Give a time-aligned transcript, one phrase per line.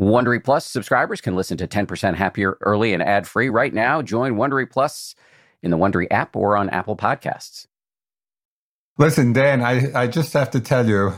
[0.00, 4.00] Wondery Plus subscribers can listen to 10% Happier early and ad free right now.
[4.00, 5.14] Join Wondery Plus
[5.62, 7.66] in the Wondery app or on Apple Podcasts.
[8.96, 11.12] Listen, Dan, I, I just have to tell you,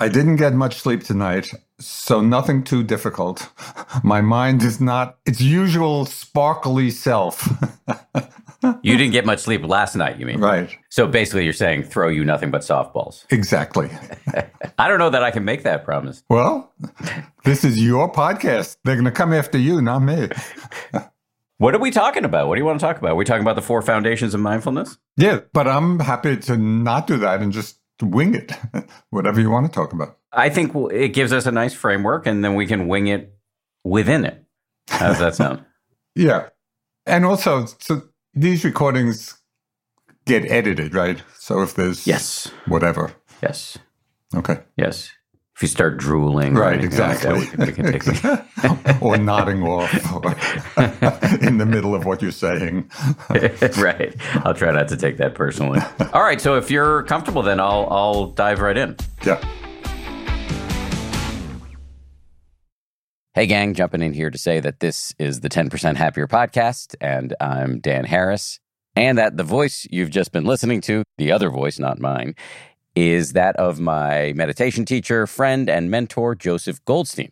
[0.00, 3.50] I didn't get much sleep tonight, so nothing too difficult.
[4.02, 7.46] My mind is not its usual sparkly self.
[8.82, 10.40] you didn't get much sleep last night, you mean?
[10.40, 10.76] Right.
[10.90, 13.24] So basically, you're saying throw you nothing but softballs.
[13.30, 13.90] Exactly.
[14.78, 16.22] I don't know that I can make that promise.
[16.28, 16.72] Well,
[17.44, 18.76] this is your podcast.
[18.84, 20.28] They're going to come after you, not me.
[21.58, 22.48] What are we talking about?
[22.48, 23.12] What do you want to talk about?
[23.12, 24.98] Are we talking about the four foundations of mindfulness?
[25.16, 28.52] Yeah, but I'm happy to not do that and just wing it,
[29.10, 30.18] whatever you want to talk about.
[30.32, 33.34] I think it gives us a nice framework and then we can wing it
[33.84, 34.44] within it.
[34.88, 35.64] How does that sound?
[36.14, 36.48] yeah.
[37.06, 38.02] And also, so
[38.36, 39.38] these recordings
[40.26, 41.22] get edited, right?
[41.38, 43.12] So if there's yes, whatever.
[43.42, 43.78] Yes.
[44.34, 44.58] Okay.
[44.76, 45.10] Yes
[45.56, 46.84] if you start drooling, right?
[46.84, 47.30] Exactly.
[47.30, 50.32] Like that, we can, we can or nodding off or
[51.46, 52.90] in the middle of what you're saying.
[53.78, 54.14] right.
[54.44, 55.80] I'll try not to take that personally.
[56.12, 56.42] All right.
[56.42, 58.96] So if you're comfortable, then I'll I'll dive right in.
[59.24, 59.42] Yeah.
[63.36, 67.34] Hey, gang, jumping in here to say that this is the 10% Happier podcast, and
[67.38, 68.60] I'm Dan Harris.
[68.96, 72.34] And that the voice you've just been listening to, the other voice, not mine,
[72.94, 77.30] is that of my meditation teacher, friend, and mentor, Joseph Goldstein.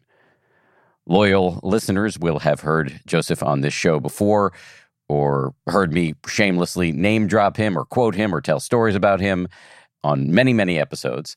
[1.06, 4.52] Loyal listeners will have heard Joseph on this show before,
[5.08, 9.48] or heard me shamelessly name drop him, or quote him, or tell stories about him
[10.02, 11.34] on many, many episodes.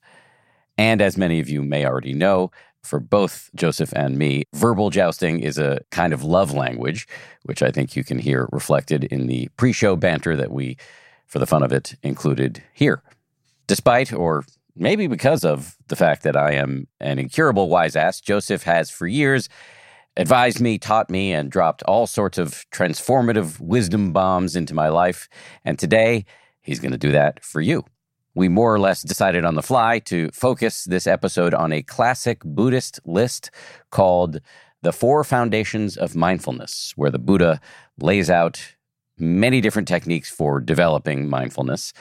[0.78, 2.52] And as many of you may already know,
[2.88, 7.08] for both Joseph and me, verbal jousting is a kind of love language,
[7.44, 10.78] which I think you can hear reflected in the pre show banter that we,
[11.26, 13.04] for the fun of it, included here
[13.68, 18.64] despite or maybe because of the fact that I am an incurable wise ass, Joseph
[18.64, 19.50] has for years
[20.16, 25.30] advised me, taught me, and dropped all sorts of transformative wisdom bombs into my life.
[25.64, 26.26] And today,
[26.60, 27.86] he's going to do that for you.
[28.38, 32.44] We more or less decided on the fly to focus this episode on a classic
[32.44, 33.50] Buddhist list
[33.90, 34.42] called
[34.84, 37.60] The Four Foundations of Mindfulness, where the Buddha
[38.00, 38.76] lays out
[39.18, 41.94] many different techniques for developing mindfulness.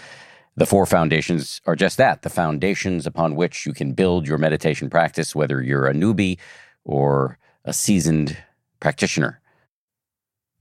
[0.57, 4.91] The four foundations are just that the foundations upon which you can build your meditation
[4.91, 6.37] practice, whether you're a newbie
[6.85, 8.37] or a seasoned
[8.79, 9.41] practitioner.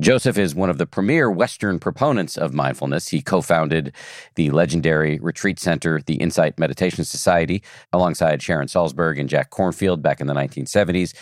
[0.02, 3.08] Joseph is one of the premier Western proponents of mindfulness.
[3.08, 3.96] He co founded
[4.36, 7.64] the legendary retreat center, the Insight Meditation Society,
[7.94, 11.14] alongside Sharon Salzberg and Jack Kornfield back in the 1970s.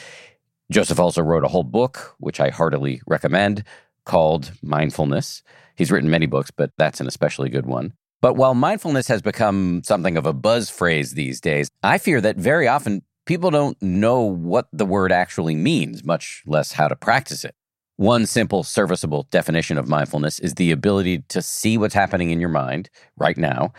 [0.72, 3.63] Joseph also wrote a whole book, which I heartily recommend,
[4.06, 5.44] called Mindfulness.
[5.75, 7.94] He's written many books, but that's an especially good one.
[8.23, 12.38] But while mindfulness has become something of a buzz phrase these days, I fear that
[12.38, 17.45] very often people don't know what the word actually means, much less how to practice
[17.45, 17.53] it.
[17.98, 22.50] One simple, serviceable definition of mindfulness is the ability to see what's happening in your
[22.50, 23.74] mind right now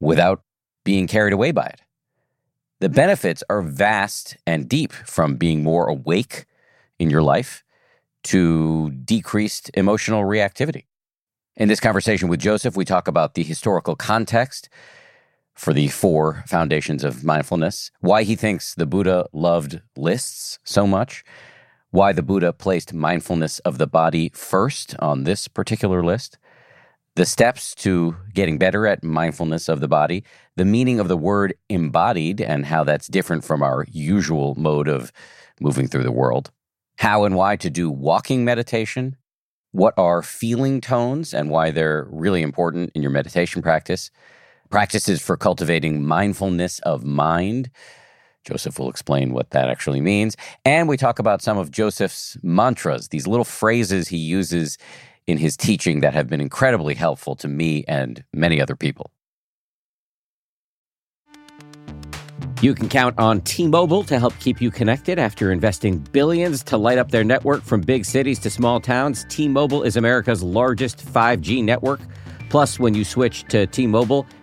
[0.00, 0.42] without
[0.84, 1.82] being carried away by it.
[2.80, 2.94] The hmm.
[2.94, 6.46] benefits are vast and deep from being more awake
[6.98, 7.62] in your life
[8.24, 10.84] to decreased emotional reactivity.
[11.56, 14.68] In this conversation with Joseph, we talk about the historical context
[15.54, 21.22] for the four foundations of mindfulness, why he thinks the Buddha loved lists so much,
[21.90, 26.38] why the Buddha placed mindfulness of the body first on this particular list,
[27.16, 30.24] the steps to getting better at mindfulness of the body,
[30.56, 35.12] the meaning of the word embodied and how that's different from our usual mode of
[35.60, 36.50] moving through the world,
[36.98, 39.16] how and why to do walking meditation,
[39.72, 44.10] what are feeling tones and why they're really important in your meditation practice,
[44.68, 47.70] practices for cultivating mindfulness of mind.
[48.44, 50.36] Joseph will explain what that actually means.
[50.64, 54.78] And we talk about some of Joseph's mantras, these little phrases he uses
[55.26, 59.10] in his teaching that have been incredibly helpful to me and many other people.
[62.62, 66.76] You can count on T Mobile to help keep you connected after investing billions to
[66.76, 69.24] light up their network from big cities to small towns.
[69.30, 72.00] T Mobile is America's largest 5G network.
[72.50, 74.26] Plus, when you switch to T Mobile,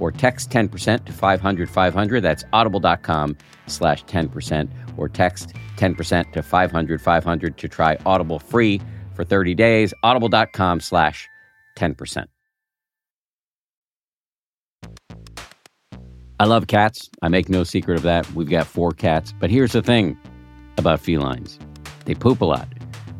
[0.00, 2.20] or text 10% to 500 500.
[2.20, 8.80] That's audible.com slash 10% or text 10% to 500 500 to try Audible free
[9.14, 9.94] for 30 days.
[10.02, 11.28] Audible.com slash
[11.76, 12.26] 10%.
[16.38, 17.08] I love cats.
[17.22, 18.30] I make no secret of that.
[18.32, 19.32] We've got four cats.
[19.38, 20.18] But here's the thing
[20.76, 21.58] about felines
[22.04, 22.68] they poop a lot.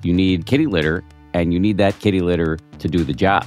[0.03, 1.03] You need kitty litter,
[1.33, 3.47] and you need that kitty litter to do the job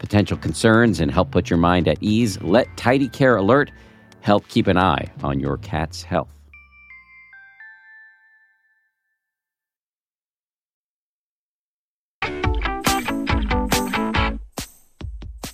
[0.00, 3.70] potential concerns and help put your mind at ease, let Tidy Care Alert
[4.22, 6.28] help keep an eye on your cat's health.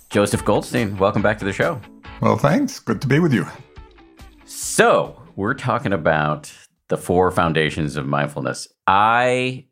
[0.09, 1.79] Joseph Goldstein, welcome back to the show.
[2.21, 2.79] Well, thanks.
[2.79, 3.45] Good to be with you.
[4.45, 6.51] So, we're talking about
[6.87, 8.67] the four foundations of mindfulness.
[8.87, 9.65] I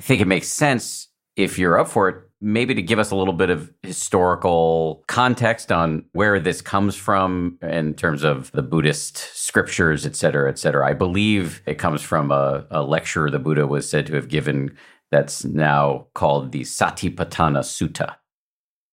[0.00, 3.32] think it makes sense if you're up for it maybe to give us a little
[3.32, 10.04] bit of historical context on where this comes from in terms of the Buddhist scriptures,
[10.04, 10.86] et cetera, et cetera.
[10.86, 14.76] I believe it comes from a, a lecture the Buddha was said to have given
[15.12, 18.16] that's now called the Satipatthana Sutta.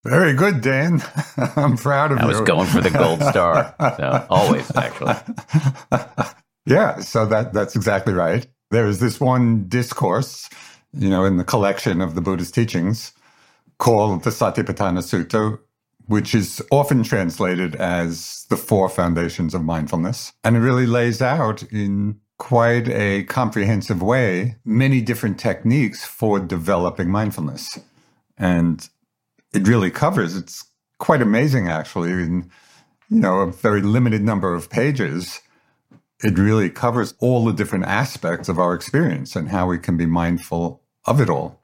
[0.05, 1.01] Very good, Dan.
[1.55, 2.27] I'm proud of I you.
[2.27, 3.75] I was going for the gold star.
[3.97, 5.15] So always, actually.
[6.65, 8.47] yeah, so that that's exactly right.
[8.71, 10.49] There is this one discourse,
[10.93, 13.13] you know, in the collection of the Buddhist teachings
[13.79, 15.59] called the Satipatthana Sutta,
[16.05, 20.33] which is often translated as the four foundations of mindfulness.
[20.43, 27.09] And it really lays out in quite a comprehensive way many different techniques for developing
[27.09, 27.79] mindfulness.
[28.37, 28.87] And
[29.53, 30.65] it really covers, it's
[30.99, 32.49] quite amazing actually, in
[33.09, 35.41] you know, a very limited number of pages.
[36.23, 40.05] It really covers all the different aspects of our experience and how we can be
[40.05, 41.58] mindful of it all.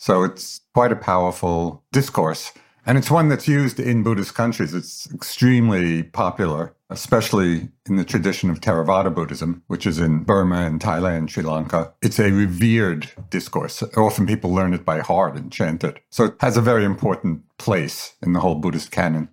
[0.00, 2.52] So it's quite a powerful discourse.
[2.86, 4.72] And it's one that's used in Buddhist countries.
[4.72, 10.80] It's extremely popular, especially in the tradition of Theravada Buddhism, which is in Burma and
[10.80, 11.92] Thailand, Sri Lanka.
[12.00, 13.82] It's a revered discourse.
[13.94, 16.02] Often people learn it by heart and chant it.
[16.08, 19.28] So it has a very important place in the whole Buddhist canon.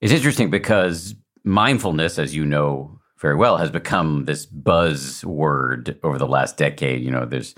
[0.00, 1.14] It's interesting because
[1.44, 7.02] mindfulness, as you know very well, has become this buzzword over the last decade.
[7.02, 7.54] You know, there's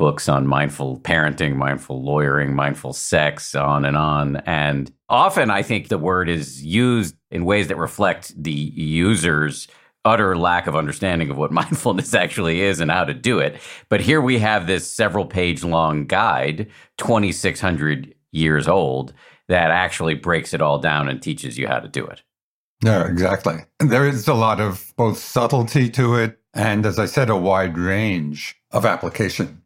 [0.00, 4.36] books on mindful parenting, mindful lawyering, mindful sex, on and on.
[4.46, 9.68] And often I think the word is used in ways that reflect the user's
[10.06, 13.60] utter lack of understanding of what mindfulness actually is and how to do it.
[13.90, 19.12] But here we have this several page long guide, 2,600 years old,
[19.48, 22.22] that actually breaks it all down and teaches you how to do it.
[22.82, 23.58] Yeah, exactly.
[23.78, 27.76] There is a lot of both subtlety to it and, as I said, a wide
[27.76, 29.60] range of application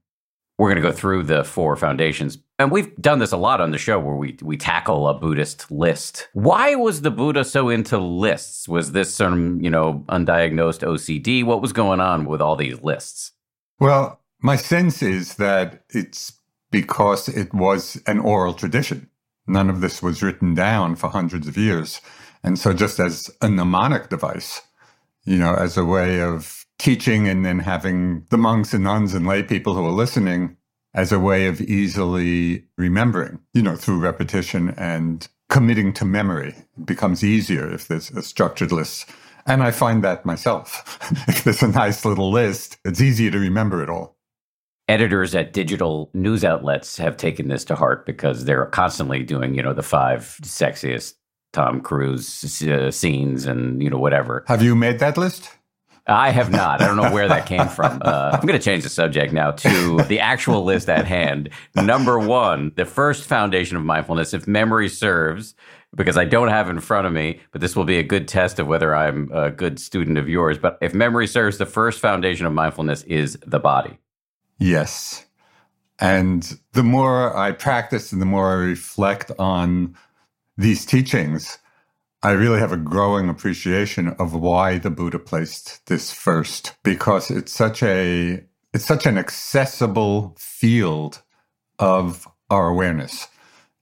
[0.58, 2.38] we're going to go through the four foundations.
[2.58, 5.70] And we've done this a lot on the show where we, we tackle a Buddhist
[5.70, 6.28] list.
[6.32, 8.68] Why was the Buddha so into lists?
[8.68, 11.44] Was this some, you know, undiagnosed OCD?
[11.44, 13.32] What was going on with all these lists?
[13.80, 16.32] Well, my sense is that it's
[16.70, 19.10] because it was an oral tradition.
[19.46, 22.00] None of this was written down for hundreds of years.
[22.44, 24.62] And so just as a mnemonic device,
[25.24, 29.26] you know, as a way of teaching and then having the monks and nuns and
[29.26, 30.56] lay people who are listening
[30.94, 36.54] as a way of easily remembering, you know, through repetition and committing to memory.
[36.78, 39.08] It becomes easier if there's a structured list.
[39.46, 40.98] And I find that myself.
[41.28, 44.16] if there's a nice little list, it's easier to remember it all.
[44.88, 49.62] editors at digital news outlets have taken this to heart because they're constantly doing, you
[49.62, 51.14] know, the five sexiest
[51.52, 54.44] Tom Cruise uh, scenes and, you know, whatever.
[54.48, 55.50] Have you made that list?
[56.06, 56.82] I have not.
[56.82, 58.02] I don't know where that came from.
[58.04, 61.48] Uh, I'm going to change the subject now to the actual list at hand.
[61.74, 65.54] Number one, the first foundation of mindfulness, if memory serves,
[65.94, 68.58] because I don't have in front of me, but this will be a good test
[68.58, 70.58] of whether I'm a good student of yours.
[70.58, 73.98] But if memory serves, the first foundation of mindfulness is the body.
[74.58, 75.24] Yes.
[76.00, 79.96] And the more I practice and the more I reflect on
[80.56, 81.58] these teachings,
[82.24, 87.52] I really have a growing appreciation of why the Buddha placed this first because it's
[87.52, 91.20] such a it's such an accessible field
[91.78, 93.28] of our awareness.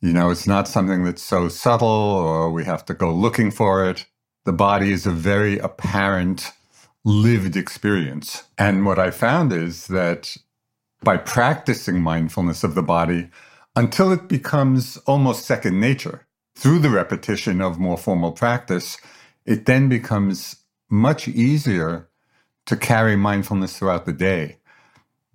[0.01, 3.89] You know, it's not something that's so subtle or we have to go looking for
[3.89, 4.07] it.
[4.45, 6.51] The body is a very apparent
[7.05, 8.43] lived experience.
[8.59, 10.37] And what I found is that
[11.05, 13.31] by practicing mindfulness of the body
[13.77, 16.27] until it becomes almost second nature.
[16.63, 18.97] Through the repetition of more formal practice,
[19.45, 20.55] it then becomes
[20.89, 22.09] much easier
[22.67, 24.59] to carry mindfulness throughout the day.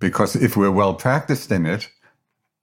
[0.00, 1.90] Because if we're well practiced in it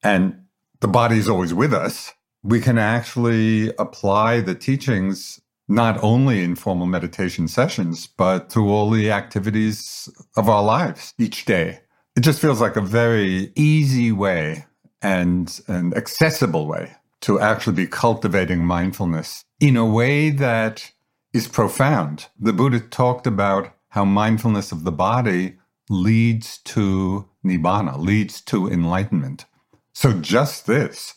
[0.02, 0.46] and
[0.80, 6.56] the body is always with us, we can actually apply the teachings not only in
[6.56, 11.82] formal meditation sessions, but through all the activities of our lives each day
[12.16, 14.66] it just feels like a very easy way
[15.02, 16.96] and an accessible way
[17.26, 20.92] to actually be cultivating mindfulness in a way that
[21.34, 22.28] is profound.
[22.40, 25.58] The Buddha talked about how mindfulness of the body
[25.90, 29.46] leads to nibbana, leads to enlightenment.
[29.92, 31.16] So, just this,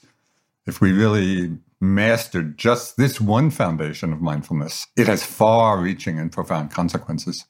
[0.67, 6.33] if we really mastered just this one foundation of mindfulness, it has far reaching and
[6.33, 7.45] profound consequences.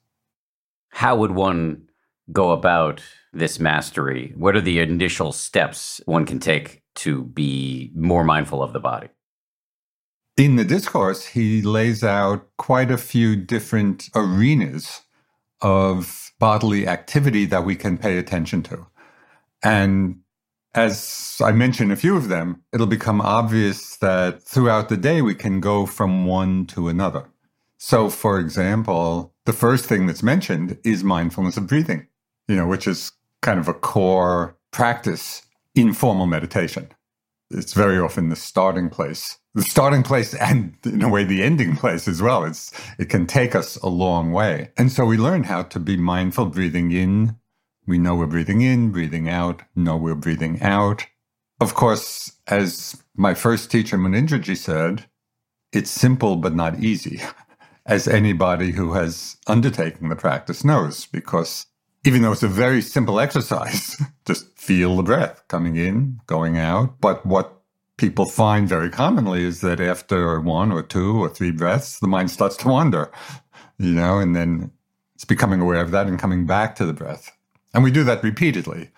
[0.89, 1.89] How would one
[2.33, 4.33] go about this mastery?
[4.37, 9.09] What are the initial steps one can take to be more mindful of the body?
[10.37, 15.03] In the discourse, he lays out quite a few different arenas
[15.61, 18.87] of bodily activity that we can pay attention to.
[19.63, 20.21] And
[20.75, 25.35] as I mentioned a few of them, it'll become obvious that throughout the day we
[25.35, 27.25] can go from one to another.
[27.79, 32.07] So, for example, the first thing that's mentioned is mindfulness of breathing
[32.49, 35.43] you know, which is kind of a core practice
[35.79, 36.89] in formal meditation.
[37.51, 41.77] It's very often the starting place, the starting place, and in a way, the ending
[41.77, 42.45] place as well.
[42.45, 44.73] It's, it can take us a long way.
[44.77, 47.37] And so we learn how to be mindful breathing in.
[47.87, 51.07] We know we're breathing in, breathing out, know we're breathing out.
[51.61, 55.07] Of course, as my first teacher, Munindraji, said,
[55.73, 57.23] it's simple but not easy,
[57.87, 61.67] as anybody who has undertaken the practice knows, because
[62.05, 67.01] even though it's a very simple exercise, just feel the breath coming in, going out.
[67.01, 67.63] But what
[67.97, 72.31] people find very commonly is that after one or two or three breaths, the mind
[72.31, 73.11] starts to wander,
[73.79, 74.71] you know, and then
[75.15, 77.35] it's becoming aware of that and coming back to the breath.
[77.73, 78.91] And we do that repeatedly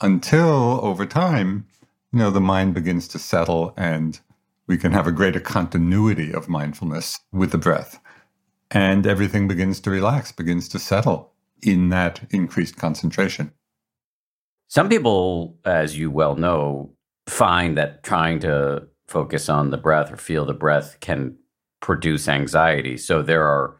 [0.00, 1.66] until over time,
[2.12, 4.20] you know, the mind begins to settle and
[4.68, 7.98] we can have a greater continuity of mindfulness with the breath.
[8.70, 13.52] And everything begins to relax, begins to settle in that increased concentration.
[14.68, 16.92] Some people, as you well know,
[17.26, 21.36] find that trying to focus on the breath or feel the breath can
[21.80, 22.96] produce anxiety.
[22.96, 23.76] So there are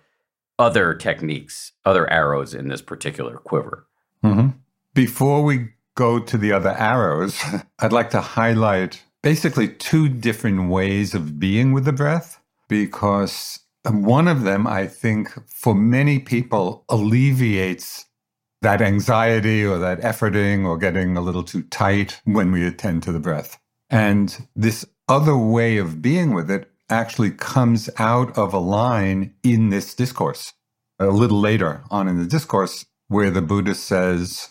[0.59, 3.87] other techniques, other arrows in this particular quiver.
[4.25, 4.57] Mm-hmm.
[4.95, 7.39] Before we go to the other arrows,
[7.79, 14.29] I'd like to highlight basically two different ways of being with the breath because one
[14.29, 18.07] of them, I think, for many people, alleviates
[18.63, 23.13] that anxiety or that efforting or getting a little too tight when we attend to
[23.13, 23.59] the breath.
[23.91, 29.71] And this other way of being with it actually comes out of a line in
[29.71, 30.55] this discourse
[30.99, 34.51] a little later on in the discourse where the Buddha says,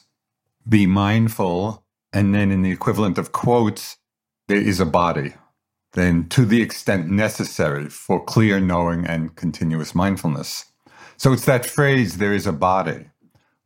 [0.68, 1.84] Be mindful.
[2.14, 3.98] And then in the equivalent of quotes,
[4.48, 5.34] there is a body
[5.94, 10.66] then to the extent necessary for clear knowing and continuous mindfulness.
[11.18, 13.10] So it's that phrase, there is a body,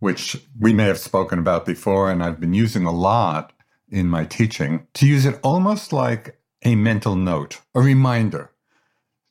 [0.01, 3.53] which we may have spoken about before, and I've been using a lot
[3.87, 8.51] in my teaching to use it almost like a mental note, a reminder.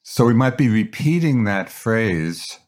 [0.04, 2.60] So we might be repeating that phrase,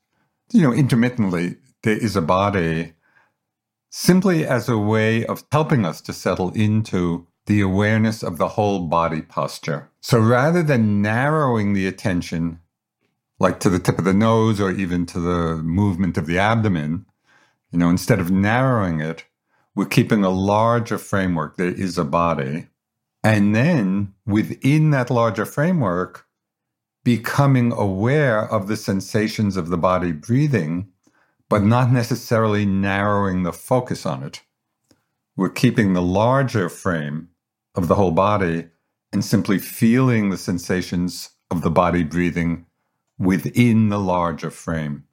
[0.52, 2.94] you know, intermittently, there is a body,
[3.88, 8.80] simply as a way of helping us to settle into the awareness of the whole
[8.80, 9.90] body posture.
[10.00, 12.58] So rather than narrowing the attention,
[13.38, 17.06] like to the tip of the nose or even to the movement of the abdomen,
[17.72, 19.24] you know, instead of narrowing it,
[19.74, 21.56] we're keeping a larger framework.
[21.56, 22.68] There is a body.
[23.24, 26.26] And then within that larger framework,
[27.04, 30.88] becoming aware of the sensations of the body breathing,
[31.48, 34.42] but not necessarily narrowing the focus on it.
[35.36, 37.28] We're keeping the larger frame
[37.74, 38.68] of the whole body
[39.12, 42.66] and simply feeling the sensations of the body breathing
[43.18, 45.04] within the larger frame.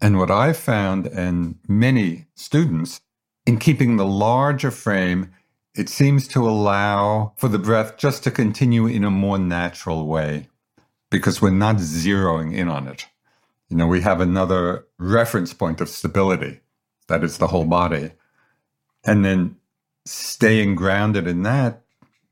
[0.00, 3.00] And what I found, and many students,
[3.46, 5.32] in keeping the larger frame,
[5.74, 10.48] it seems to allow for the breath just to continue in a more natural way
[11.10, 13.06] because we're not zeroing in on it.
[13.68, 16.60] You know, we have another reference point of stability,
[17.08, 18.12] that is the whole body.
[19.04, 19.56] And then
[20.04, 21.82] staying grounded in that,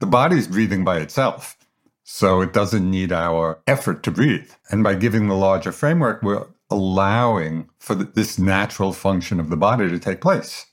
[0.00, 1.56] the body's breathing by itself.
[2.02, 4.50] So it doesn't need our effort to breathe.
[4.71, 9.88] And by giving the larger framework, we're allowing for this natural function of the body
[9.88, 10.66] to take place,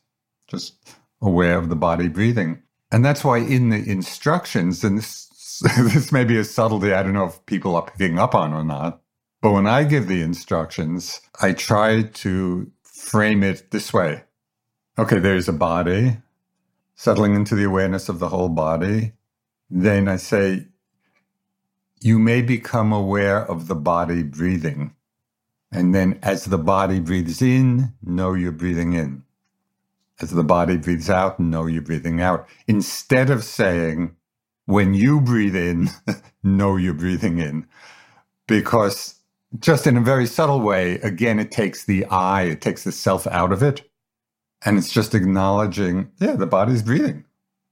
[0.48, 2.62] just aware of the body breathing.
[2.92, 5.28] And that's why in the instructions, and this,
[5.78, 8.64] this may be a subtlety I don't know if people are picking up on or
[8.64, 9.02] not,
[9.42, 14.24] but when I give the instructions, I try to frame it this way.
[15.00, 16.18] Okay, there's a body,
[16.96, 19.14] settling into the awareness of the whole body.
[19.70, 20.68] Then I say,
[22.02, 24.94] you may become aware of the body breathing.
[25.72, 29.24] And then as the body breathes in, know you're breathing in.
[30.20, 32.48] As the body breathes out, know you're breathing out.
[32.68, 34.16] Instead of saying,
[34.66, 35.90] when you breathe in,
[36.44, 37.68] know you're breathing in.
[38.48, 39.16] Because
[39.60, 43.26] just in a very subtle way, again, it takes the I, it takes the self
[43.28, 43.90] out of it.
[44.64, 47.26] And it's just acknowledging, yeah, the body's breathing.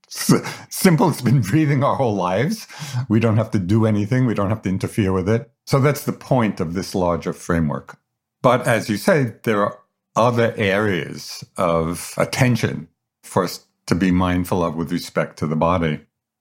[0.07, 2.65] Simple, it's been breathing our whole lives.
[3.09, 5.51] We don't have to do anything, we don't have to interfere with it.
[5.69, 7.99] So that's the point of this larger framework.
[8.41, 9.77] But as you say, there are
[10.15, 12.87] other areas of attention
[13.21, 15.99] for us to be mindful of with respect to the body.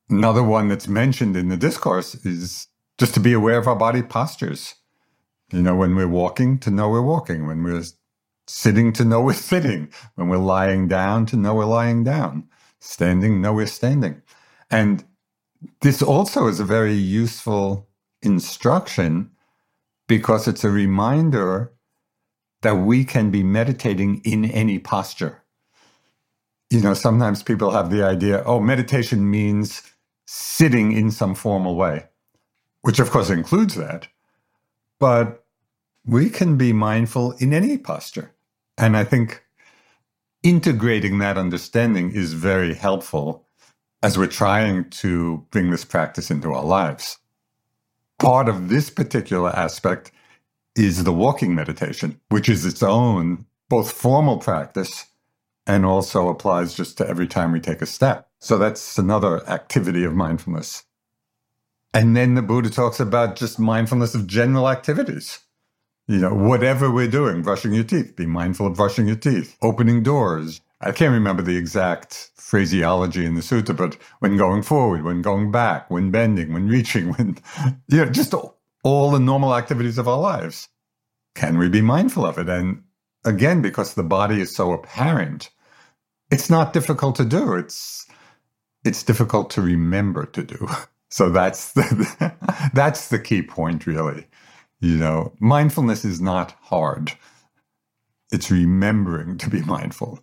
[0.08, 4.00] Another one that's mentioned in the discourse is just to be aware of our body
[4.00, 4.76] postures.
[5.52, 7.47] You know, when we're walking, to know we're walking.
[7.47, 7.85] When we're
[8.47, 9.92] sitting, to know we're sitting.
[10.14, 12.48] When we're lying down, to know we're lying down.
[12.81, 14.22] Standing, know we're standing.
[14.70, 15.05] And
[15.83, 17.88] this also is a very useful
[18.22, 19.31] instruction
[20.07, 21.72] because it's a reminder
[22.62, 25.42] that we can be meditating in any posture.
[26.70, 29.83] You know, sometimes people have the idea, oh, meditation means
[30.26, 32.07] sitting in some formal way,
[32.83, 34.09] which of course includes that.
[34.98, 35.44] But
[36.04, 38.35] we can be mindful in any posture.
[38.76, 39.44] And I think
[40.42, 43.46] integrating that understanding is very helpful
[44.02, 47.18] as we're trying to bring this practice into our lives
[48.18, 50.12] part of this particular aspect
[50.76, 55.07] is the walking meditation, which is its own both formal practice
[55.66, 58.28] and also applies just to every time we take a step.
[58.40, 60.85] So that's another activity of mindfulness.
[61.92, 65.40] And then the Buddha talks about just mindfulness of general activities.
[66.07, 70.02] You know, whatever we're doing, brushing your teeth, be mindful of brushing your teeth, opening
[70.02, 75.22] doors, I can't remember the exact phraseology in the sutta, but when going forward, when
[75.22, 77.38] going back, when bending, when reaching, when,
[77.88, 78.34] you know, just
[78.84, 80.68] all the normal activities of our lives.
[81.34, 82.48] Can we be mindful of it?
[82.48, 82.82] And
[83.24, 85.50] again, because the body is so apparent,
[86.30, 87.54] it's not difficult to do.
[87.54, 88.06] It's,
[88.84, 90.68] it's difficult to remember to do.
[91.10, 92.34] So that's the,
[92.74, 94.26] that's the key point, really.
[94.78, 97.12] You know, mindfulness is not hard.
[98.30, 100.22] It's remembering to be mindful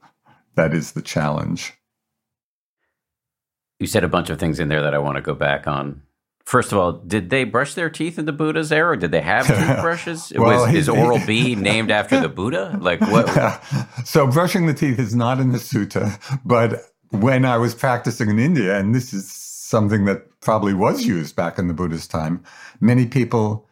[0.55, 1.73] that is the challenge.
[3.79, 6.01] You said a bunch of things in there that I want to go back on.
[6.45, 8.97] First of all, did they brush their teeth in the Buddha's era?
[8.97, 10.31] Did they have toothbrushes?
[10.35, 12.77] well, was is Oral B named after the Buddha?
[12.79, 13.27] Like what?
[14.05, 18.39] so brushing the teeth is not in the sutta, but when I was practicing in
[18.39, 22.43] India, and this is something that probably was used back in the Buddha's time,
[22.79, 23.67] many people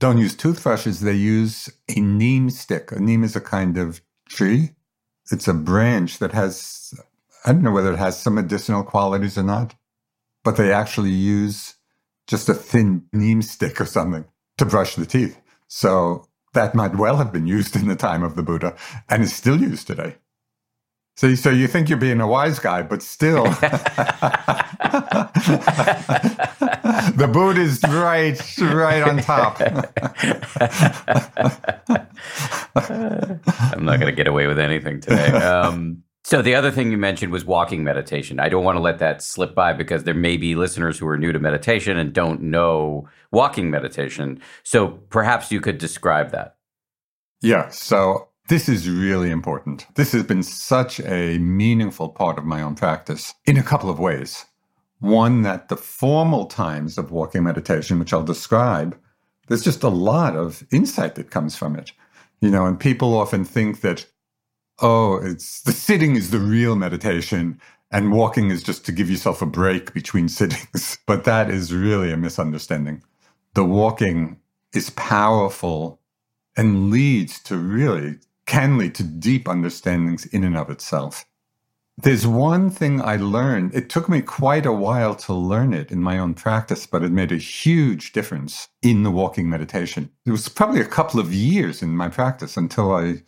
[0.00, 1.00] don't use toothbrushes.
[1.00, 2.90] They use a neem stick.
[2.90, 4.70] A neem is a kind of tree
[5.30, 6.94] it's a branch that has
[7.44, 9.74] I don't know whether it has some medicinal qualities or not,
[10.44, 11.74] but they actually use
[12.26, 14.24] just a thin neem stick or something
[14.58, 15.40] to brush the teeth.
[15.66, 18.76] So that might well have been used in the time of the Buddha
[19.08, 20.16] and is still used today.
[21.16, 23.44] So, so you think you're being a wise guy, but still,
[27.14, 29.58] the is right, right on top.
[32.74, 35.30] I'm not going to get away with anything today.
[35.42, 38.38] Um, so the other thing you mentioned was walking meditation.
[38.38, 41.18] I don't want to let that slip by because there may be listeners who are
[41.18, 44.40] new to meditation and don't know walking meditation.
[44.62, 46.56] So perhaps you could describe that.
[47.40, 47.68] Yeah.
[47.70, 49.86] So This is really important.
[49.94, 53.98] This has been such a meaningful part of my own practice in a couple of
[53.98, 54.44] ways.
[55.00, 58.96] One, that the formal times of walking meditation, which I'll describe,
[59.48, 61.92] there's just a lot of insight that comes from it.
[62.42, 64.06] You know, and people often think that,
[64.82, 67.60] oh, it's the sitting is the real meditation
[67.92, 70.98] and walking is just to give yourself a break between sittings.
[71.06, 73.02] But that is really a misunderstanding.
[73.54, 74.38] The walking
[74.74, 76.00] is powerful
[76.56, 81.24] and leads to really, can lead to deep understandings in and of itself.
[81.98, 83.74] There's one thing I learned.
[83.74, 87.12] It took me quite a while to learn it in my own practice, but it
[87.12, 90.10] made a huge difference in the walking meditation.
[90.24, 93.22] It was probably a couple of years in my practice until I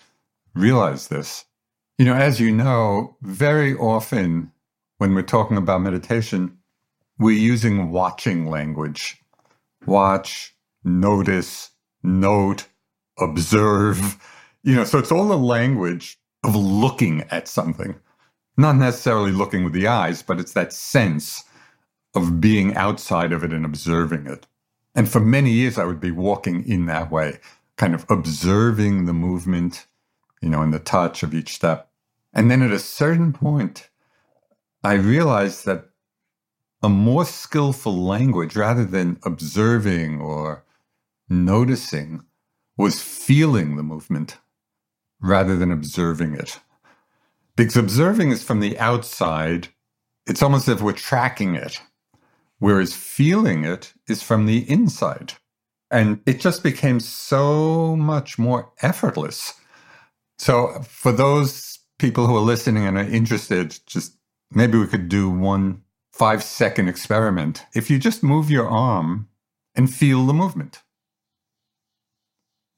[0.54, 1.44] realized this.
[1.98, 4.50] You know, as you know, very often
[4.96, 6.56] when we're talking about meditation,
[7.18, 9.18] we're using watching language.
[9.84, 11.70] Watch, notice,
[12.02, 12.66] note,
[13.18, 14.16] observe.
[14.62, 17.96] You know, so it's all the language of looking at something
[18.56, 21.44] not necessarily looking with the eyes, but it's that sense
[22.14, 24.46] of being outside of it and observing it.
[24.94, 27.40] And for many years, I would be walking in that way,
[27.76, 29.86] kind of observing the movement,
[30.40, 31.90] you know, and the touch of each step.
[32.32, 33.90] And then at a certain point,
[34.84, 35.88] I realized that
[36.82, 40.64] a more skillful language, rather than observing or
[41.28, 42.22] noticing,
[42.76, 44.38] was feeling the movement
[45.20, 46.60] rather than observing it.
[47.56, 49.68] Because observing is from the outside,
[50.26, 51.80] it's almost as if we're tracking it,
[52.58, 55.34] whereas feeling it is from the inside.
[55.90, 59.54] And it just became so much more effortless.
[60.38, 64.16] So, for those people who are listening and are interested, just
[64.50, 67.64] maybe we could do one five second experiment.
[67.74, 69.28] If you just move your arm
[69.76, 70.82] and feel the movement,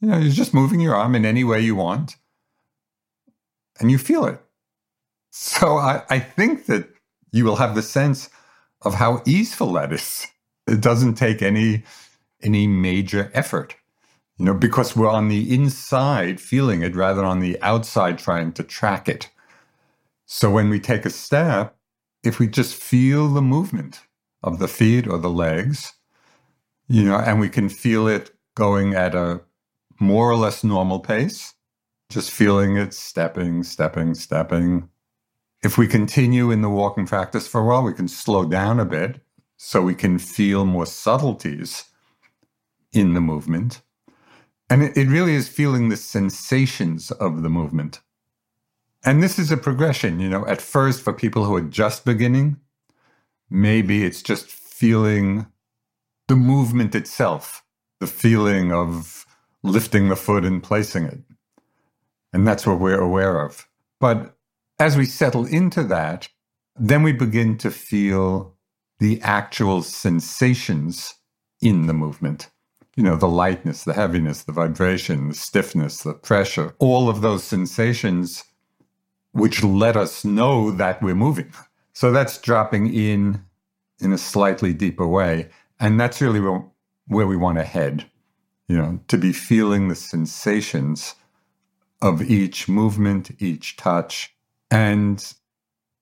[0.01, 2.17] you know, you're just moving your arm in any way you want,
[3.81, 4.41] and you feel it.
[5.39, 6.89] So I, I think that
[7.31, 8.31] you will have the sense
[8.81, 10.27] of how easeful that is.
[10.67, 11.85] It doesn't take any
[12.43, 13.77] any major effort,
[14.39, 18.53] you know, because we're on the inside feeling it rather than on the outside trying
[18.53, 19.29] to track it.
[20.25, 21.77] So when we take a step,
[22.25, 24.01] if we just feel the movement
[24.43, 25.93] of the feet or the legs,
[26.89, 29.43] you know, and we can feel it going at a
[30.01, 31.53] more or less normal pace,
[32.09, 34.89] just feeling it stepping, stepping, stepping,
[35.67, 38.85] if we continue in the walking practice for a while, we can slow down a
[38.85, 39.21] bit
[39.57, 41.87] so we can feel more subtleties
[42.93, 43.83] in the movement.
[44.71, 48.01] And it, it really is feeling the sensations of the movement.
[49.05, 52.59] And this is a progression, you know, at first for people who are just beginning,
[53.51, 55.47] maybe it's just feeling
[56.29, 57.65] the movement itself,
[57.99, 59.27] the feeling of
[59.65, 61.19] lifting the foot and placing it.
[62.33, 63.69] And that's what we're aware of.
[63.99, 64.36] But
[64.79, 66.29] as we settle into that,
[66.79, 68.55] then we begin to feel
[68.99, 71.15] the actual sensations
[71.61, 72.51] in the movement.
[72.97, 77.45] You know, the lightness, the heaviness, the vibration, the stiffness, the pressure, all of those
[77.45, 78.45] sensations
[79.33, 81.53] which let us know that we're moving.
[81.93, 83.45] So that's dropping in
[84.01, 85.51] in a slightly deeper way.
[85.79, 86.41] And that's really
[87.07, 88.11] where we want to head,
[88.69, 91.15] you know, to be feeling the sensations
[92.01, 94.36] of each movement, each touch,
[94.71, 95.35] and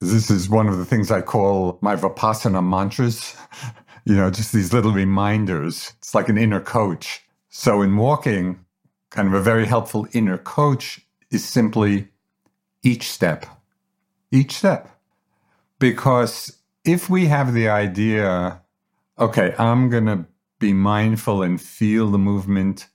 [0.00, 3.37] this is one of the things I call my Vipassana mantras,
[4.05, 5.92] you know, just these little reminders.
[5.98, 7.22] It's like an inner coach.
[7.48, 8.64] So in walking,
[9.11, 11.00] kind of a very helpful inner coach
[11.31, 12.09] is simply
[12.83, 13.46] each step,
[14.31, 14.90] each step.
[15.79, 18.61] Because if we have the idea,
[19.18, 20.27] okay, I'm going to
[20.59, 22.88] be mindful and feel the movement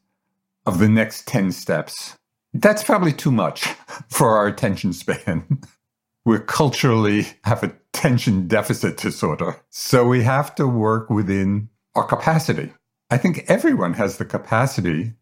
[0.65, 2.17] of the next 10 steps,
[2.53, 3.63] that's probably too much
[4.09, 5.61] for our attention span.
[6.25, 9.57] we culturally have a attention deficit disorder.
[9.69, 12.71] So we have to work within our capacity.
[13.09, 15.13] I think everyone has the capacity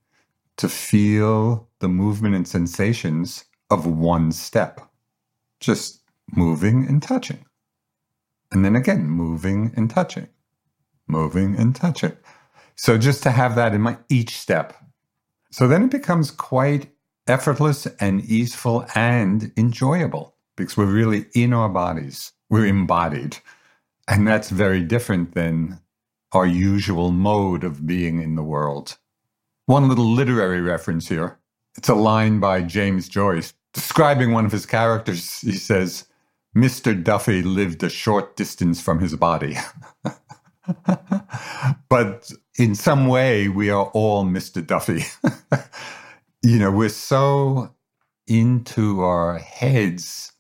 [0.57, 4.79] to feel the movement and sensations of one step,
[5.59, 7.43] just moving and touching.
[8.51, 10.27] And then again, moving and touching,
[11.07, 12.15] moving and touching.
[12.75, 14.73] So just to have that in my each step.
[15.51, 16.91] So then it becomes quite
[17.27, 22.33] effortless and easeful and enjoyable because we're really in our bodies.
[22.49, 23.37] We're embodied.
[24.07, 25.79] And that's very different than
[26.31, 28.97] our usual mode of being in the world.
[29.65, 31.39] One little literary reference here.
[31.77, 35.41] It's a line by James Joyce describing one of his characters.
[35.41, 36.07] He says,
[36.55, 37.01] Mr.
[37.01, 39.55] Duffy lived a short distance from his body.
[41.89, 44.65] but in some way, we are all Mr.
[44.65, 45.03] Duffy.
[46.43, 47.73] you know, we're so
[48.27, 50.33] into our heads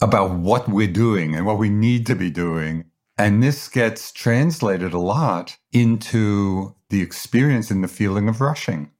[0.00, 2.84] about what we're doing and what we need to be doing.
[3.16, 8.90] And this gets translated a lot into the experience and the feeling of rushing.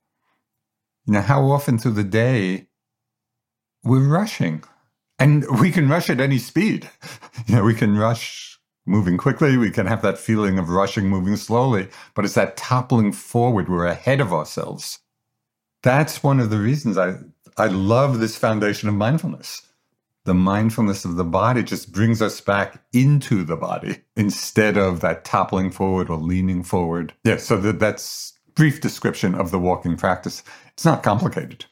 [1.07, 2.69] You know, how often through the day
[3.83, 4.63] we're rushing
[5.19, 6.91] and we can rush at any speed.
[7.47, 9.57] You know, we can rush moving quickly.
[9.57, 13.69] We can have that feeling of rushing, moving slowly, but it's that toppling forward.
[13.69, 15.01] We're ahead of ourselves.
[15.85, 17.16] That's one of the reasons I,
[17.59, 19.68] I love this foundation of mindfulness.
[20.25, 25.27] The mindfulness of the body just brings us back into the body instead of that
[25.27, 27.12] toppling forward or leaning forward.
[27.23, 30.42] Yeah, so that, that's brief description of the walking practice.
[30.73, 31.66] It's not complicated.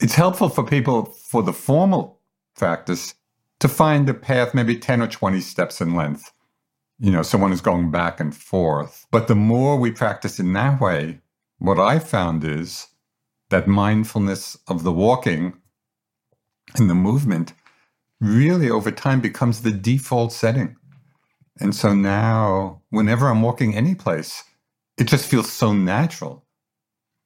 [0.00, 2.20] It's helpful for people for the formal
[2.58, 3.14] practice
[3.60, 6.30] to find a path maybe 10 or 20 steps in length.
[6.98, 9.06] You know, someone is going back and forth.
[9.10, 11.20] But the more we practice in that way,
[11.58, 12.88] what I found is
[13.50, 15.54] that mindfulness of the walking
[16.74, 17.52] and the movement
[18.20, 20.76] really over time becomes the default setting.
[21.60, 24.42] And so now, whenever I'm walking any place,
[24.98, 26.44] it just feels so natural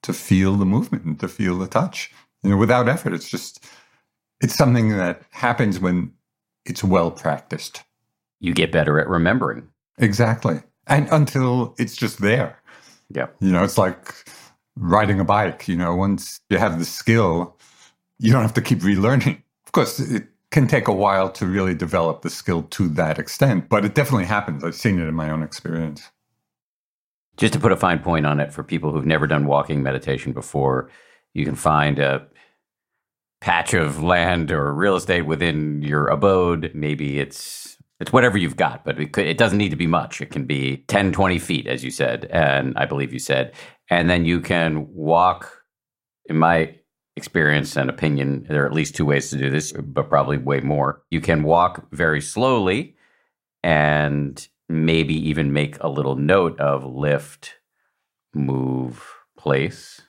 [0.03, 2.13] to feel the movement and to feel the touch.
[2.43, 3.65] You know, without effort, it's just
[4.41, 6.13] it's something that happens when
[6.65, 7.83] it's well practiced.
[8.41, 9.69] You get better at remembering.
[9.99, 10.63] Exactly.
[10.87, 12.59] And until it's just there.
[13.11, 13.27] Yeah.
[13.41, 14.15] You know, it's like
[14.77, 15.69] riding a bike.
[15.69, 17.57] You know, once you have the skill,
[18.19, 19.43] you don't have to keep relearning.
[19.67, 23.69] Of course, it can take a while to really develop the skill to that extent,
[23.69, 24.65] but it definitely happens.
[24.65, 26.11] I've seen it in my own experience.
[27.37, 30.33] Just to put a fine point on it for people who've never done walking meditation
[30.33, 30.91] before,
[31.33, 32.27] you can find a
[33.41, 36.73] patch of land or real estate within your abode.
[36.75, 37.70] Maybe it's
[38.01, 40.21] it's whatever you've got, but it, could, it doesn't need to be much.
[40.21, 43.53] It can be 10, 20 feet, as you said, and I believe you said.
[43.91, 45.63] And then you can walk,
[46.25, 46.77] in my
[47.17, 50.61] experience and opinion, there are at least two ways to do this, but probably way
[50.61, 51.03] more.
[51.11, 52.97] You can walk very slowly
[53.63, 57.57] and maybe even make a little note of lift,
[58.35, 59.05] move,
[59.37, 60.01] place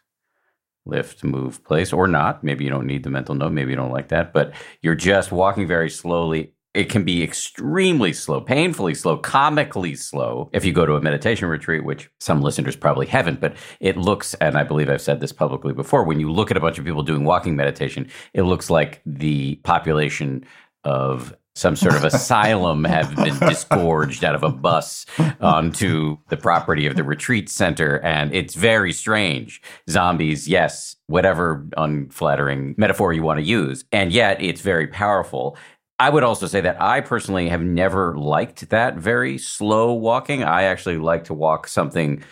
[0.86, 2.43] lift, move, place, or not.
[2.43, 3.51] Maybe you don't need the mental note.
[3.51, 6.54] Maybe you don't like that, but you're just walking very slowly.
[6.73, 11.49] It can be extremely slow, painfully slow, comically slow if you go to a meditation
[11.49, 15.34] retreat, which some listeners probably haven't, but it looks, and I believe I've said this
[15.34, 18.69] publicly before, when you look at a bunch of people doing walking meditation, it looks
[18.69, 20.45] like the population
[20.84, 25.05] of some sort of asylum have been disgorged out of a bus
[25.41, 27.99] onto the property of the retreat center.
[27.99, 29.62] And it's very strange.
[29.89, 33.84] Zombies, yes, whatever unflattering metaphor you want to use.
[33.91, 35.57] And yet it's very powerful.
[36.01, 40.43] I would also say that I personally have never liked that very slow walking.
[40.43, 42.23] I actually like to walk something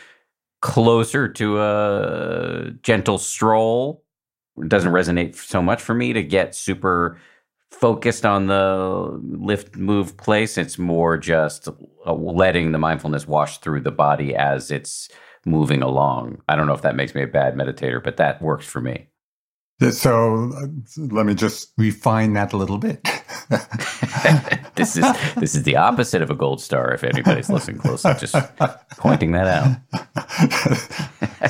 [0.64, 4.04] closer to a gentle stroll.
[4.58, 7.20] It doesn't resonate so much for me to get super
[7.70, 10.58] focused on the lift move place.
[10.58, 15.10] It's more just uh, letting the mindfulness wash through the body as it's
[15.46, 16.42] moving along.
[16.50, 19.10] I don't know if that makes me a bad meditator, but that works for me.
[19.92, 23.02] So uh, let me just refine that a little bit.
[24.76, 26.94] this is this is the opposite of a gold star.
[26.94, 28.36] If anybody's listening closely, just
[28.98, 29.78] pointing that out.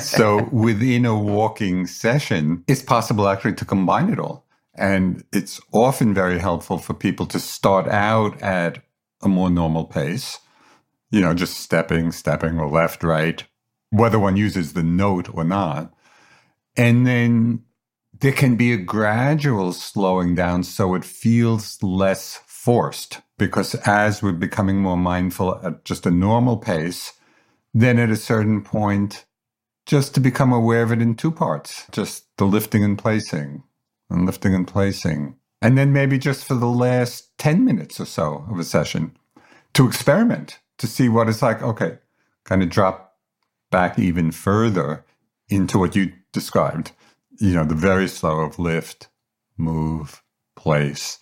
[0.00, 4.46] so within a walking session, it's possible actually to combine it all.
[4.76, 8.78] And it's often very helpful for people to start out at
[9.22, 10.38] a more normal pace,
[11.10, 13.44] you know, just stepping, stepping or left, right,
[13.90, 15.92] whether one uses the note or not.
[16.76, 17.64] And then
[18.20, 24.32] there can be a gradual slowing down so it feels less forced because as we're
[24.32, 27.14] becoming more mindful at just a normal pace,
[27.72, 29.24] then at a certain point,
[29.86, 33.62] just to become aware of it in two parts, just the lifting and placing,
[34.10, 35.36] and lifting and placing.
[35.62, 39.16] And then maybe just for the last 10 minutes or so of a session
[39.72, 41.62] to experiment to see what it's like.
[41.62, 41.98] Okay,
[42.44, 43.16] kind of drop
[43.70, 45.04] back even further
[45.48, 46.92] into what you described.
[47.40, 49.08] You know, the very slow of lift,
[49.56, 50.22] move,
[50.56, 51.18] place.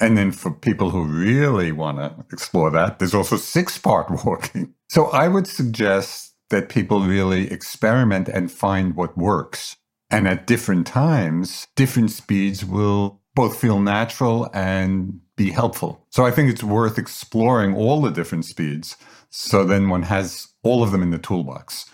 [0.00, 4.74] And then for people who really want to explore that, there's also six part walking.
[4.88, 9.76] So I would suggest that people really experiment and find what works.
[10.10, 16.06] And at different times, different speeds will both feel natural and be helpful.
[16.10, 18.96] So I think it's worth exploring all the different speeds.
[19.30, 21.86] So then one has all of them in the toolbox.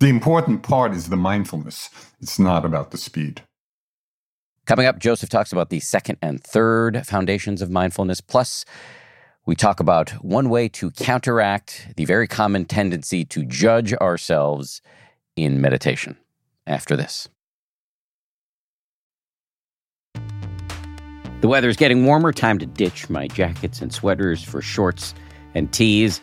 [0.00, 1.90] The important part is the mindfulness.
[2.22, 3.42] It's not about the speed.
[4.64, 8.22] Coming up, Joseph talks about the second and third foundations of mindfulness.
[8.22, 8.64] Plus,
[9.44, 14.80] we talk about one way to counteract the very common tendency to judge ourselves
[15.36, 16.16] in meditation
[16.66, 17.28] after this.
[21.42, 25.14] The weather is getting warmer, time to ditch my jackets and sweaters for shorts
[25.54, 26.22] and tees.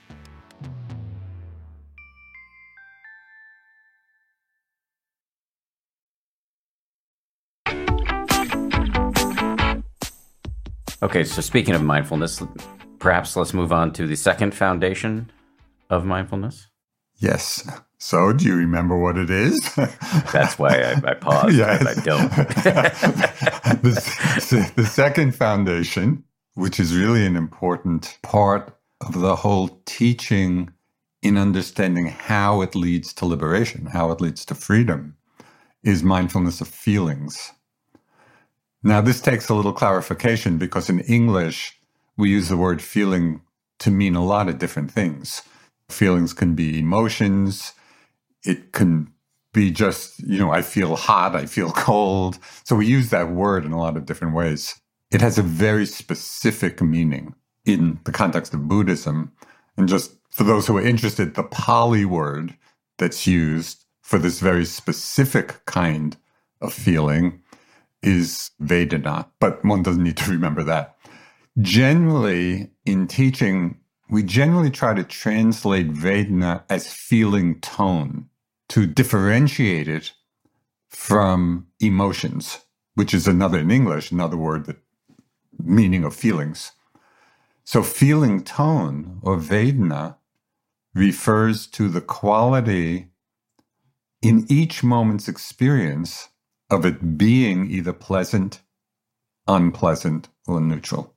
[11.03, 12.43] Okay, so speaking of mindfulness,
[12.99, 15.31] perhaps let's move on to the second foundation
[15.89, 16.67] of mindfulness.
[17.17, 17.67] Yes.
[17.97, 19.59] So, do you remember what it is?
[20.31, 21.55] That's why I, I paused.
[21.55, 21.85] yes.
[21.85, 22.29] I don't.
[23.81, 26.23] the, the second foundation,
[26.55, 30.71] which is really an important part of the whole teaching
[31.21, 35.15] in understanding how it leads to liberation, how it leads to freedom,
[35.83, 37.51] is mindfulness of feelings.
[38.83, 41.79] Now, this takes a little clarification because in English,
[42.17, 43.41] we use the word feeling
[43.79, 45.43] to mean a lot of different things.
[45.89, 47.73] Feelings can be emotions.
[48.43, 49.11] It can
[49.53, 52.39] be just, you know, I feel hot, I feel cold.
[52.63, 54.79] So we use that word in a lot of different ways.
[55.11, 59.31] It has a very specific meaning in the context of Buddhism.
[59.77, 62.55] And just for those who are interested, the Pali word
[62.97, 66.17] that's used for this very specific kind
[66.61, 67.40] of feeling
[68.03, 70.97] is Vedana, but one doesn't need to remember that.
[71.59, 73.77] Generally, in teaching,
[74.09, 78.27] we generally try to translate Vedana as feeling tone
[78.69, 80.13] to differentiate it
[80.89, 82.59] from emotions,
[82.95, 84.77] which is another in English, another word that
[85.63, 86.71] meaning of feelings.
[87.63, 90.17] So feeling tone or Vedana
[90.93, 93.07] refers to the quality
[94.21, 96.29] in each moment's experience
[96.71, 98.61] of it being either pleasant,
[99.47, 101.13] unpleasant, or neutral.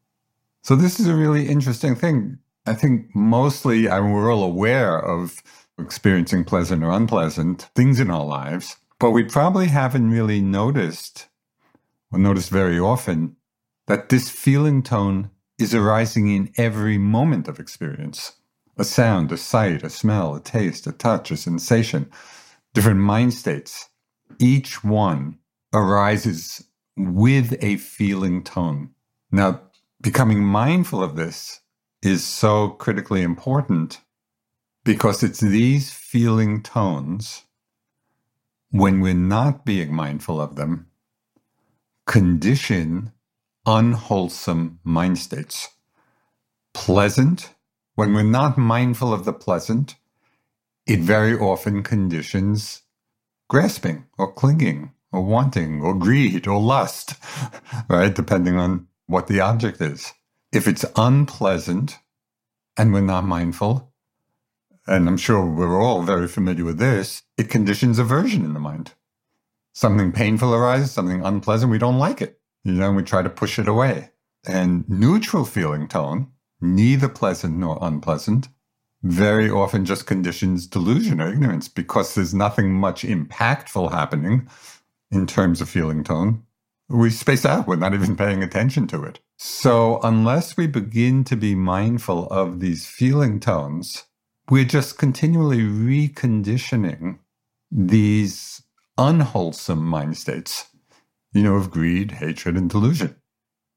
[0.62, 2.38] So this is a really interesting thing.
[2.66, 5.42] I think mostly I, mean, we're all aware of
[5.78, 11.28] experiencing pleasant or unpleasant things in our lives, but we probably haven't really noticed,
[12.10, 13.36] or noticed very often,
[13.86, 18.32] that this feeling tone is arising in every moment of experience.
[18.76, 22.10] A sound, a sight, a smell, a taste, a touch, a sensation,
[22.72, 23.88] different mind states.
[24.40, 25.38] Each one
[25.74, 26.64] arises
[26.96, 28.92] with a feeling tone.
[29.32, 29.62] Now,
[30.02, 31.60] becoming mindful of this
[32.02, 34.00] is so critically important
[34.84, 37.44] because it's these feeling tones,
[38.70, 40.88] when we're not being mindful of them,
[42.06, 43.12] condition
[43.66, 45.70] unwholesome mind states.
[46.74, 47.50] Pleasant
[47.96, 49.96] When we're not mindful of the pleasant,
[50.86, 52.82] it very often conditions
[53.50, 57.14] grasping or clinging or wanting or greed or lust,
[57.88, 58.14] right?
[58.14, 60.12] Depending on what the object is.
[60.52, 61.98] If it's unpleasant
[62.76, 63.92] and we're not mindful,
[64.86, 68.92] and I'm sure we're all very familiar with this, it conditions aversion in the mind.
[69.72, 72.38] Something painful arises, something unpleasant, we don't like it.
[72.64, 74.10] You know, we try to push it away.
[74.46, 76.28] And neutral feeling tone,
[76.60, 78.48] neither pleasant nor unpleasant,
[79.02, 84.48] very often just conditions delusion or ignorance because there's nothing much impactful happening
[85.14, 86.42] in terms of feeling tone.
[86.88, 89.20] We space out, we're not even paying attention to it.
[89.38, 94.04] So, unless we begin to be mindful of these feeling tones,
[94.50, 97.18] we're just continually reconditioning
[97.70, 98.62] these
[98.98, 100.66] unwholesome mind states,
[101.32, 103.16] you know, of greed, hatred, and delusion.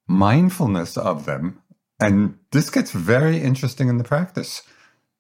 [0.08, 1.62] Mindfulness of them,
[2.00, 4.64] and this gets very interesting in the practice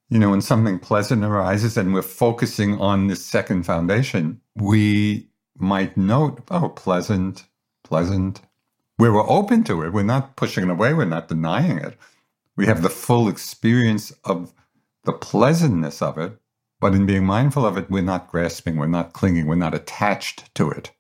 [0.09, 5.29] you know, when something pleasant arises and we're focusing on this second foundation, we
[5.59, 7.45] might note, oh, pleasant,
[7.83, 8.41] pleasant.
[8.99, 9.93] We were open to it.
[9.93, 10.93] We're not pushing it away.
[10.93, 11.97] We're not denying it.
[12.55, 14.53] We have the full experience of
[15.03, 16.37] the pleasantness of it.
[16.79, 20.53] But in being mindful of it, we're not grasping, we're not clinging, we're not attached
[20.55, 20.91] to it.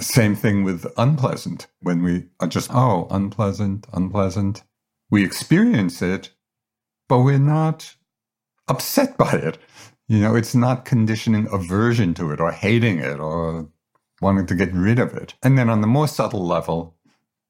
[0.00, 1.68] Same thing with unpleasant.
[1.80, 4.64] When we are just, oh, unpleasant, unpleasant,
[5.10, 6.30] we experience it,
[7.08, 7.94] but we're not
[8.66, 9.58] upset by it.
[10.08, 13.68] You know, it's not conditioning aversion to it or hating it or
[14.24, 15.34] wanting to get rid of it.
[15.42, 16.96] And then on the more subtle level,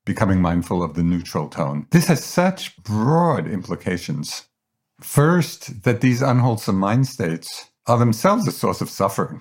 [0.05, 1.87] becoming mindful of the neutral tone.
[1.91, 4.45] This has such broad implications.
[5.01, 9.41] First, that these unwholesome mind states are themselves a source of suffering.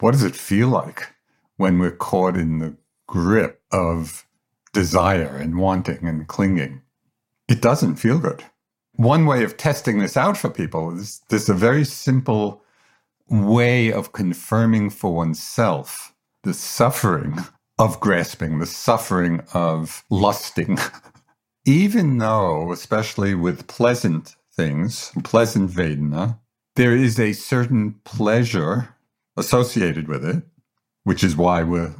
[0.00, 1.08] What does it feel like
[1.56, 2.76] when we're caught in the
[3.06, 4.26] grip of
[4.74, 6.82] desire and wanting and clinging?
[7.48, 8.44] It doesn't feel good
[8.94, 12.62] one way of testing this out for people is there's a very simple
[13.28, 16.11] way of confirming for oneself
[16.42, 17.38] the suffering
[17.78, 20.78] of grasping, the suffering of lusting.
[21.64, 26.38] Even though, especially with pleasant things, pleasant Vedana,
[26.76, 28.94] there is a certain pleasure
[29.36, 30.42] associated with it,
[31.04, 31.94] which is why we're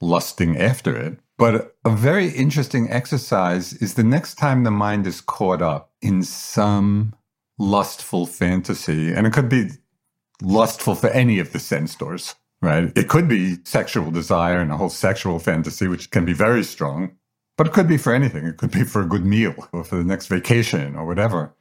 [0.00, 1.18] lusting after it.
[1.38, 6.22] But a very interesting exercise is the next time the mind is caught up in
[6.22, 7.14] some
[7.58, 9.70] lustful fantasy, and it could be
[10.40, 12.96] lustful for any of the sense doors, right?
[12.96, 17.16] It could be sexual desire and a whole sexual fantasy, which can be very strong,
[17.58, 18.46] but it could be for anything.
[18.46, 21.54] It could be for a good meal or for the next vacation or whatever.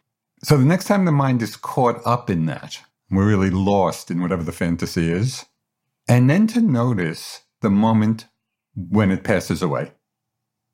[0.43, 2.79] So the next time the mind is caught up in that,
[3.09, 5.45] we're really lost in whatever the fantasy is,
[6.07, 8.27] and then to notice the moment
[8.75, 9.91] when it passes away,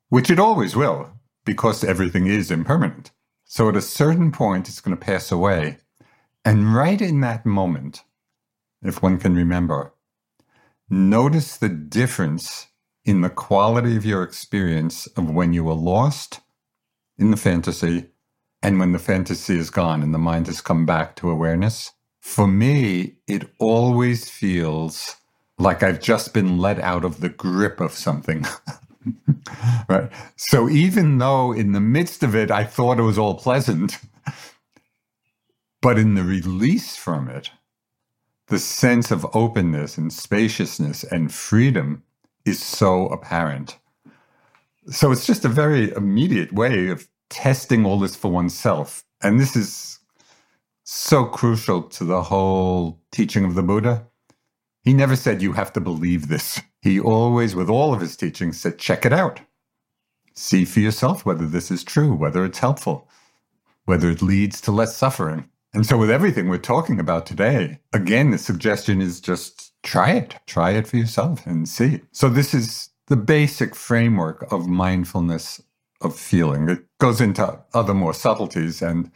[0.08, 1.10] which it always will,
[1.44, 3.10] because everything is impermanent.
[3.44, 5.78] So at a certain point, it's going to pass away.
[6.44, 8.04] And right in that moment,
[8.82, 9.92] if one can remember,
[10.90, 12.68] notice the difference
[13.04, 16.40] in the quality of your experience of when you were lost
[17.18, 18.06] in the fantasy
[18.62, 21.92] and when the fantasy is gone and the mind has come back to awareness.
[22.20, 25.16] For me, it always feels
[25.58, 28.46] like I've just been let out of the grip of something.
[29.88, 30.10] right.
[30.36, 33.98] So even though in the midst of it, I thought it was all pleasant,
[35.80, 37.50] but in the release from it,
[38.48, 42.02] the sense of openness and spaciousness and freedom
[42.44, 43.78] is so apparent.
[44.90, 49.04] So it's just a very immediate way of testing all this for oneself.
[49.22, 49.98] And this is
[50.84, 54.06] so crucial to the whole teaching of the Buddha
[54.88, 56.62] he never said you have to believe this.
[56.80, 59.40] He always, with all of his teachings, said, check it out.
[60.32, 63.06] See for yourself whether this is true, whether it's helpful,
[63.84, 65.50] whether it leads to less suffering.
[65.74, 70.36] And so, with everything we're talking about today, again, the suggestion is just try it.
[70.46, 72.00] Try it for yourself and see.
[72.12, 75.60] So, this is the basic framework of mindfulness
[76.00, 76.68] of feeling.
[76.68, 78.80] It goes into other more subtleties.
[78.80, 79.10] And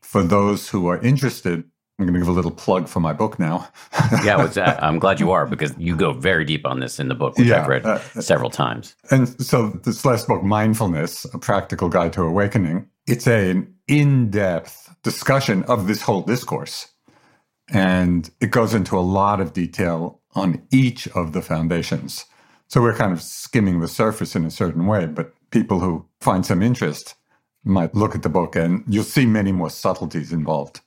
[0.00, 1.64] for those who are interested,
[1.98, 3.68] I'm going to give a little plug for my book now.
[4.24, 7.14] yeah, uh, I'm glad you are because you go very deep on this in the
[7.14, 8.96] book, which yeah, I've read uh, several times.
[9.10, 14.30] And so, this last book, Mindfulness, A Practical Guide to Awakening, it's a, an in
[14.30, 16.88] depth discussion of this whole discourse.
[17.72, 22.26] And it goes into a lot of detail on each of the foundations.
[22.68, 26.44] So, we're kind of skimming the surface in a certain way, but people who find
[26.44, 27.14] some interest
[27.64, 30.80] might look at the book and you'll see many more subtleties involved.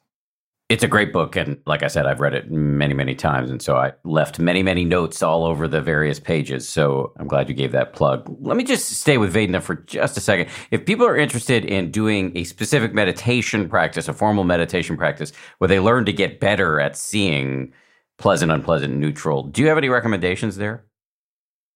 [0.68, 1.36] It's a great book.
[1.36, 3.52] And like I said, I've read it many, many times.
[3.52, 6.68] And so I left many, many notes all over the various pages.
[6.68, 8.36] So I'm glad you gave that plug.
[8.42, 10.50] Let me just stay with Vedana for just a second.
[10.72, 15.68] If people are interested in doing a specific meditation practice, a formal meditation practice, where
[15.68, 17.72] they learn to get better at seeing
[18.18, 20.84] pleasant, unpleasant, neutral, do you have any recommendations there?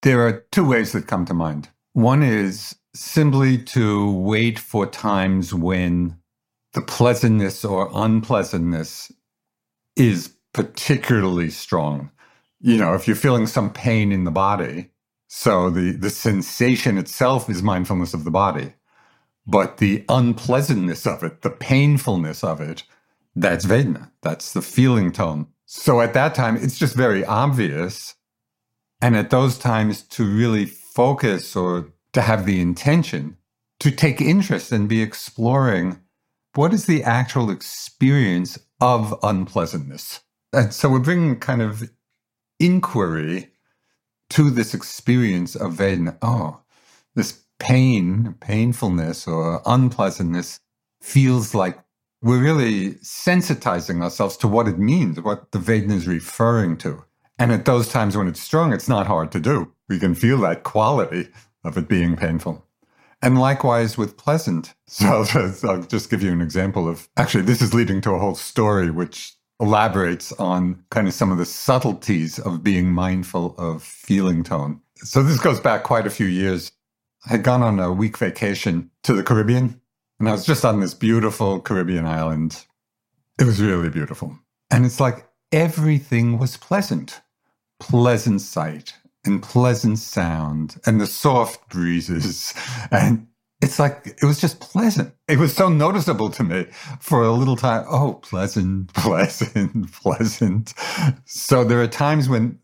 [0.02, 1.70] There are two ways that come to mind.
[1.94, 6.19] One is simply to wait for times when
[6.74, 9.12] the pleasantness or unpleasantness
[9.96, 12.12] is particularly strong.
[12.60, 14.90] You know, if you're feeling some pain in the body,
[15.28, 18.74] so the, the sensation itself is mindfulness of the body,
[19.46, 22.84] but the unpleasantness of it, the painfulness of it,
[23.36, 24.12] that's Vedana.
[24.22, 25.48] That's the feeling tone.
[25.66, 28.16] So at that time, it's just very obvious.
[29.02, 33.38] And at those times, to really focus or to have the intention
[33.80, 36.02] to take interest and be exploring
[36.56, 40.22] what is the actual experience of unpleasantness?
[40.54, 41.90] And so we're bringing kind of
[42.60, 43.52] inquiry
[44.32, 46.18] to this experience of Vedana.
[46.22, 46.62] Oh,
[47.16, 50.60] this pain, painfulness, or unpleasantness
[51.02, 51.78] feels like
[52.22, 57.04] we're really sensitizing ourselves to what it means, what the Vedana is referring to.
[57.38, 59.72] And at those times when it's strong, it's not hard to do.
[59.88, 61.30] We can feel that quality
[61.64, 62.66] of it being painful.
[63.22, 64.74] And likewise with pleasant.
[64.88, 65.24] So
[65.64, 68.90] I'll just give you an example of actually, this is leading to a whole story
[68.90, 74.82] which elaborates on kind of some of the subtleties of being mindful of feeling tone.
[74.98, 76.72] So this goes back quite a few years.
[77.26, 79.80] I had gone on a week vacation to the Caribbean
[80.20, 82.66] and I was just on this beautiful Caribbean island.
[83.40, 84.38] It was really beautiful.
[84.70, 87.22] And it's like everything was pleasant,
[87.80, 88.96] pleasant sight,
[89.26, 92.54] and pleasant sound and the soft breezes.
[92.92, 93.28] And
[93.62, 95.14] it's like, it was just pleasant.
[95.28, 96.66] It was so noticeable to me
[97.02, 97.86] for a little time.
[97.90, 100.74] Oh, pleasant, pleasant, pleasant.
[101.26, 102.60] So there are times when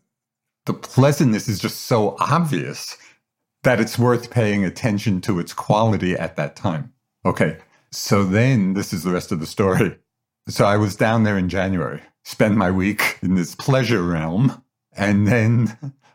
[0.64, 2.96] the pleasantness is just so obvious
[3.62, 6.92] that it's worth paying attention to its quality at that time.
[7.24, 7.58] Okay.
[7.92, 9.98] So then this is the rest of the story.
[10.48, 14.62] So I was down there in January, spend my week in this pleasure realm.
[14.96, 15.76] And then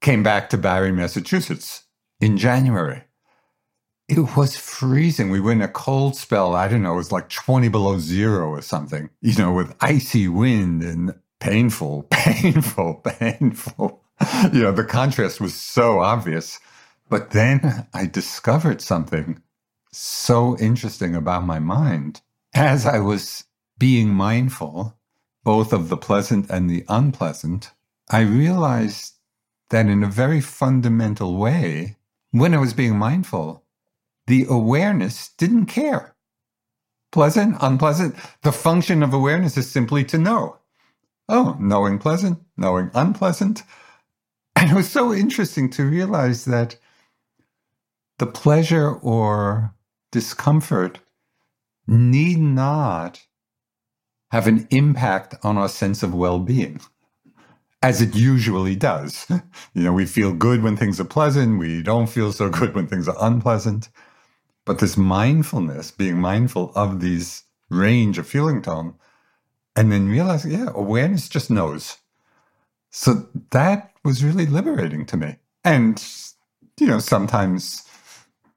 [0.00, 1.84] came back to Barre, Massachusetts
[2.20, 3.04] in January.
[4.08, 5.30] It was freezing.
[5.30, 6.54] We were in a cold spell.
[6.54, 10.28] I don't know, it was like 20 below zero or something, you know, with icy
[10.28, 14.02] wind and painful, painful, painful.
[14.52, 16.58] You know, the contrast was so obvious.
[17.08, 19.42] But then I discovered something
[19.92, 22.20] so interesting about my mind.
[22.54, 23.44] As I was
[23.78, 24.98] being mindful,
[25.44, 27.72] both of the pleasant and the unpleasant,
[28.10, 29.17] I realized
[29.70, 31.96] that in a very fundamental way,
[32.30, 33.64] when I was being mindful,
[34.26, 36.14] the awareness didn't care.
[37.10, 38.14] Pleasant, unpleasant.
[38.42, 40.58] The function of awareness is simply to know.
[41.28, 43.62] Oh, knowing pleasant, knowing unpleasant.
[44.56, 46.78] And it was so interesting to realize that
[48.18, 49.72] the pleasure or
[50.10, 50.98] discomfort
[51.86, 53.22] need not
[54.32, 56.80] have an impact on our sense of well being
[57.82, 59.26] as it usually does.
[59.74, 62.86] you know, we feel good when things are pleasant, we don't feel so good when
[62.86, 63.88] things are unpleasant.
[64.64, 68.94] But this mindfulness, being mindful of these range of feeling tone,
[69.76, 71.98] and then realizing, yeah, awareness just knows.
[72.90, 75.36] So that was really liberating to me.
[75.64, 76.04] And,
[76.80, 77.84] you know, sometimes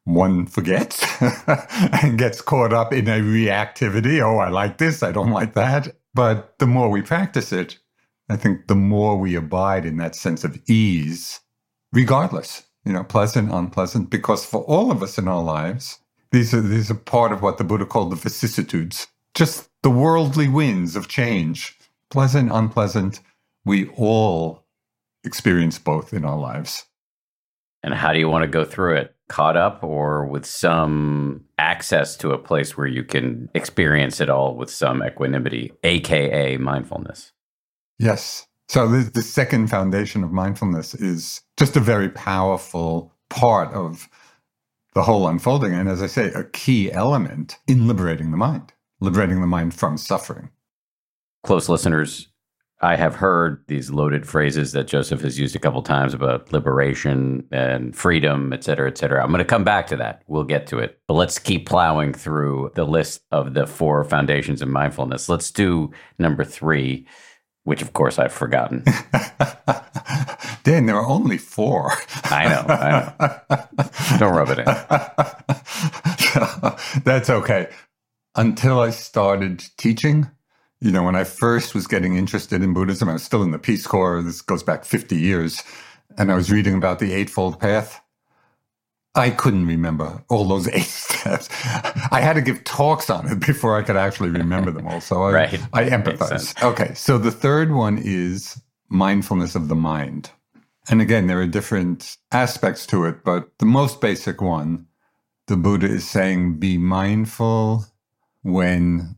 [0.04, 1.06] one forgets
[2.04, 4.20] and gets caught up in a reactivity.
[4.22, 5.96] Oh, I like this, I don't like that.
[6.14, 7.78] But the more we practice it,
[8.32, 11.42] I think the more we abide in that sense of ease,
[11.92, 16.00] regardless, you know, pleasant, unpleasant, because for all of us in our lives,
[16.32, 20.48] these are these are part of what the Buddha called the vicissitudes, just the worldly
[20.48, 21.78] winds of change,
[22.10, 23.20] pleasant, unpleasant.
[23.66, 24.64] We all
[25.24, 26.86] experience both in our lives.
[27.84, 29.16] And how do you want to go through it?
[29.28, 34.56] Caught up or with some access to a place where you can experience it all
[34.56, 37.32] with some equanimity, aka mindfulness?
[38.02, 38.48] Yes.
[38.68, 44.10] So the, the second foundation of mindfulness is just a very powerful part of
[44.96, 45.76] the whole unfolding.
[45.76, 49.98] And as I say, a key element in liberating the mind, liberating the mind from
[49.98, 50.50] suffering.
[51.44, 52.30] Close listeners,
[52.82, 57.46] I have heard these loaded phrases that Joseph has used a couple times about liberation
[57.52, 59.22] and freedom, et cetera, et cetera.
[59.24, 60.24] I'm going to come back to that.
[60.26, 61.00] We'll get to it.
[61.08, 65.30] But let's keep plowing through the list of the four foundations of mindfulness.
[65.30, 67.06] Let's do number three
[67.64, 68.84] which of course I've forgotten.
[70.64, 71.92] Dan, there are only four.
[72.26, 73.14] I know, I
[73.50, 73.58] know.
[74.20, 74.66] Don't rub it in.
[77.04, 77.68] That's okay.
[78.36, 80.30] Until I started teaching,
[80.80, 83.60] You know, when I first was getting interested in Buddhism, I was still in the
[83.60, 84.22] Peace Corps.
[84.24, 85.62] This goes back 50 years.
[86.18, 88.01] And I was reading about the Eightfold Path.
[89.16, 91.50] I couldn't remember all those eight steps.
[92.12, 95.02] I had to give talks on it before I could actually remember them all.
[95.02, 95.62] So I, right.
[95.74, 96.62] I empathize.
[96.64, 96.94] Okay.
[96.94, 100.32] So the third one is mindfulness of the mind.
[100.90, 104.88] And again, there are different aspects to it, but the most basic one,
[105.48, 107.86] the Buddha is saying, be mindful
[108.42, 109.16] when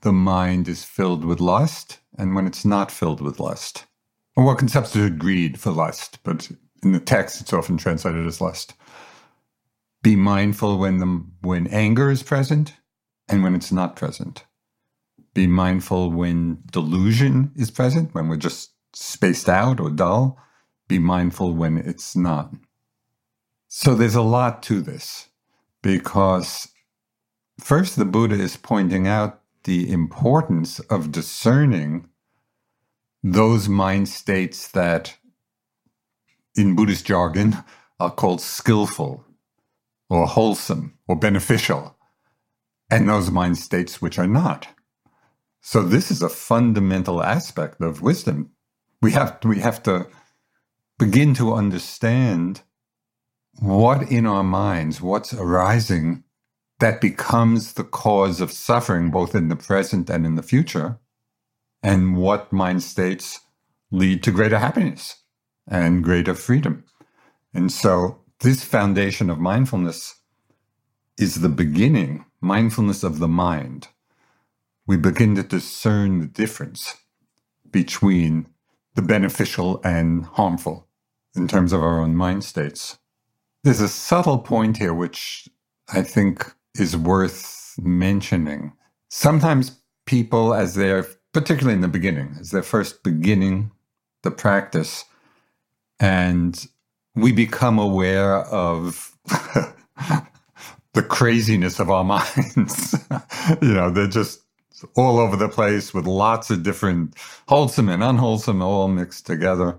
[0.00, 3.84] the mind is filled with lust and when it's not filled with lust.
[4.36, 6.50] Or one can substitute greed for lust, but
[6.82, 8.74] in the text, it's often translated as lust.
[10.04, 12.74] Be mindful when the when anger is present
[13.26, 14.44] and when it's not present.
[15.32, 20.38] Be mindful when delusion is present, when we're just spaced out or dull.
[20.88, 22.52] Be mindful when it's not.
[23.68, 25.30] So there's a lot to this
[25.80, 26.68] because
[27.58, 32.10] first the Buddha is pointing out the importance of discerning
[33.22, 35.16] those mind states that
[36.54, 37.64] in Buddhist jargon
[37.98, 39.24] are called skillful
[40.08, 41.96] or wholesome or beneficial,
[42.90, 44.68] and those mind states which are not.
[45.60, 48.50] So this is a fundamental aspect of wisdom.
[49.00, 50.06] We have we have to
[50.98, 52.62] begin to understand
[53.60, 56.24] what in our minds, what's arising
[56.80, 60.98] that becomes the cause of suffering both in the present and in the future,
[61.82, 63.40] and what mind states
[63.90, 65.22] lead to greater happiness
[65.68, 66.84] and greater freedom.
[67.54, 70.16] And so this foundation of mindfulness
[71.18, 73.88] is the beginning, mindfulness of the mind.
[74.86, 76.94] We begin to discern the difference
[77.70, 78.46] between
[78.96, 80.86] the beneficial and harmful
[81.34, 82.98] in terms of our own mind states.
[83.62, 85.48] There's a subtle point here which
[85.90, 88.74] I think is worth mentioning.
[89.08, 93.70] Sometimes people, as they're, particularly in the beginning, as they're first beginning
[94.22, 95.06] the practice,
[95.98, 96.66] and
[97.14, 99.16] we become aware of
[100.92, 102.94] the craziness of our minds.
[103.62, 104.42] you know, they're just
[104.96, 107.14] all over the place with lots of different
[107.48, 109.78] wholesome and unwholesome all mixed together.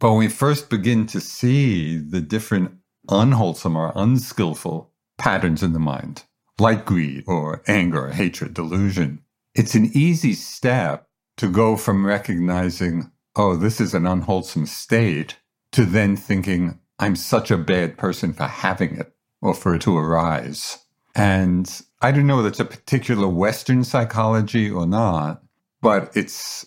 [0.00, 2.72] But when we first begin to see the different
[3.08, 6.24] unwholesome or unskillful patterns in the mind,
[6.58, 9.22] like greed or anger, hatred, delusion,
[9.54, 11.06] it's an easy step
[11.36, 15.36] to go from recognizing, oh, this is an unwholesome state
[15.74, 19.12] to then thinking, I'm such a bad person for having it
[19.42, 20.78] or for it to arise.
[21.16, 21.68] And
[22.00, 25.42] I don't know if it's a particular Western psychology or not,
[25.82, 26.64] but it's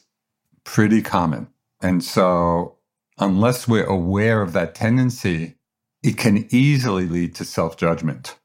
[0.65, 1.47] pretty common.
[1.81, 2.75] And so,
[3.17, 5.55] unless we're aware of that tendency,
[6.03, 8.37] it can easily lead to self judgment.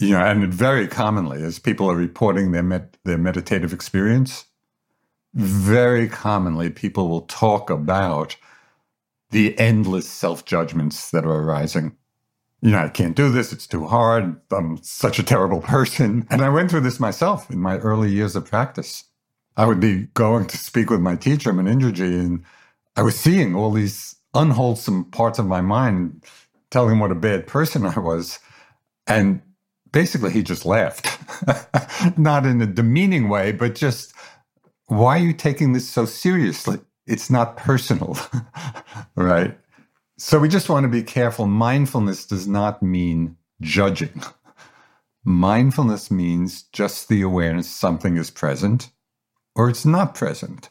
[0.00, 4.46] You know, and very commonly, as people are reporting their, med- their meditative experience,
[5.34, 8.36] very commonly people will talk about
[9.30, 11.96] the endless self judgments that are arising.
[12.60, 13.52] You know, I can't do this.
[13.52, 14.40] It's too hard.
[14.50, 16.26] I'm such a terrible person.
[16.30, 19.04] And I went through this myself in my early years of practice.
[19.56, 22.44] I would be going to speak with my teacher, Munindraji, and
[22.96, 26.24] I was seeing all these unwholesome parts of my mind
[26.70, 28.38] telling him what a bad person I was.
[29.06, 29.42] And
[29.92, 31.18] basically, he just laughed.
[32.18, 34.12] Not in a demeaning way, but just,
[34.86, 36.78] why are you taking this so seriously?
[37.08, 38.16] It's not personal,
[39.16, 39.58] right?
[40.18, 41.46] So we just want to be careful.
[41.46, 44.22] Mindfulness does not mean judging.
[45.24, 48.90] Mindfulness means just the awareness something is present
[49.54, 50.68] or it's not present.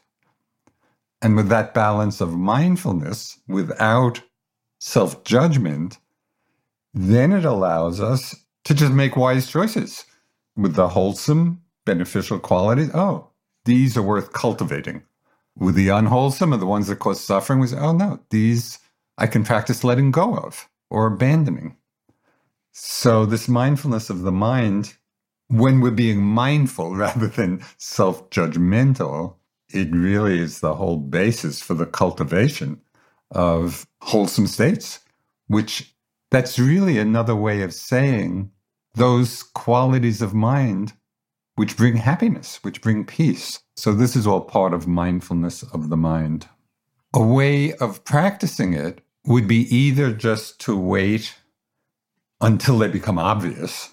[1.22, 4.22] And with that balance of mindfulness without
[4.80, 5.98] self judgment,
[6.94, 8.36] then it allows us
[8.66, 10.06] to just make wise choices
[10.56, 12.92] with the wholesome, beneficial qualities.
[12.94, 13.32] Oh,
[13.66, 15.04] these are worth cultivating
[15.60, 18.80] with the unwholesome or the ones that cause suffering was, oh no, these
[19.18, 21.76] I can practice letting go of or abandoning.
[22.72, 24.96] So, this mindfulness of the mind,
[25.48, 29.36] when we're being mindful rather than self judgmental,
[29.70, 32.82] it really is the whole basis for the cultivation
[33.32, 35.00] of wholesome states,
[35.48, 35.94] which
[36.32, 38.52] that's really another way of saying
[38.96, 40.94] those qualities of mind
[41.56, 43.60] which bring happiness, which bring peace.
[43.78, 46.50] So, this is all part of mindfulness of the mind.
[47.14, 51.36] A way of practicing it would be either just to wait
[52.42, 53.92] until they become obvious,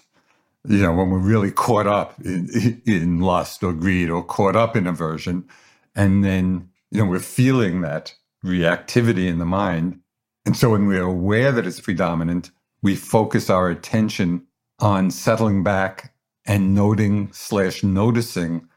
[0.67, 4.75] you know, when we're really caught up in, in lust or greed or caught up
[4.75, 5.47] in aversion,
[5.95, 9.99] and then, you know, we're feeling that reactivity in the mind.
[10.47, 12.49] And so, when we're aware that it's predominant,
[12.81, 14.47] we focus our attention
[14.79, 18.67] on settling back and noting slash noticing,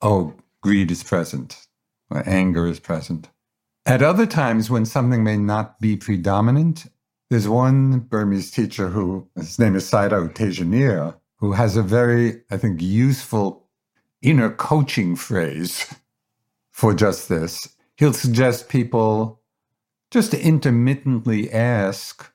[0.00, 0.34] oh,
[0.64, 1.66] greed is present,
[2.10, 3.28] or anger is present.
[3.84, 6.86] At other times, when something may not be predominant,
[7.28, 12.56] there's one Burmese teacher who, his name is Sayadaw Tejaniya, who has a very, I
[12.56, 13.68] think, useful
[14.22, 15.94] inner coaching phrase
[16.70, 17.68] for just this.
[17.98, 19.42] He'll suggest people
[20.10, 22.32] just to intermittently ask,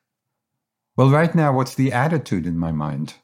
[0.96, 3.14] well, right now, what's the attitude in my mind?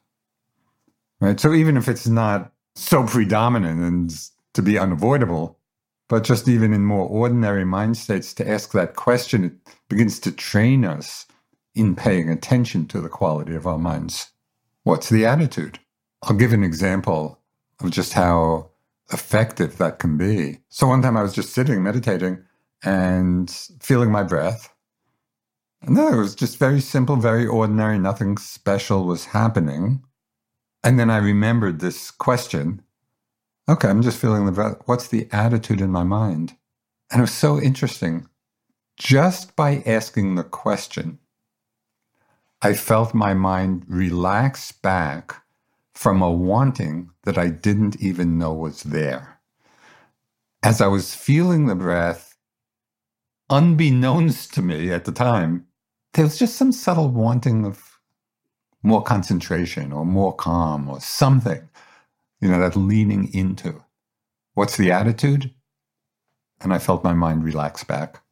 [1.21, 1.39] Right.
[1.39, 4.13] So even if it's not so predominant and
[4.57, 5.59] to be unavoidable,
[6.09, 9.53] but just even in more ordinary mind states, to ask that question, it
[9.89, 11.27] begins to train us
[11.75, 14.31] in paying attention to the quality of our minds.
[14.83, 15.79] What's the attitude?
[16.23, 17.41] I'll give an example
[17.81, 18.71] of just how
[19.13, 20.61] effective that can be.
[20.69, 22.43] So one time I was just sitting meditating
[22.83, 23.51] and
[23.81, 24.73] feeling my breath.
[25.83, 30.03] And then it was just very simple, very ordinary, nothing special was happening.
[30.83, 32.83] And then I remembered this question.
[33.69, 34.77] Okay, I'm just feeling the breath.
[34.87, 36.55] What's the attitude in my mind?
[37.11, 38.29] And it was so interesting.
[38.97, 41.19] Just by asking the question,
[42.63, 45.43] I felt my mind relax back
[45.95, 49.41] from a wanting that I didn't even know was there.
[50.63, 52.37] As I was feeling the breath,
[53.51, 55.67] unbeknownst to me at the time,
[56.15, 57.99] there was just some subtle wanting of
[58.83, 61.69] more concentration or more calm or something,
[62.41, 63.83] you know, that leaning into.
[64.55, 65.53] What's the attitude?
[66.61, 68.23] And I felt my mind relax back.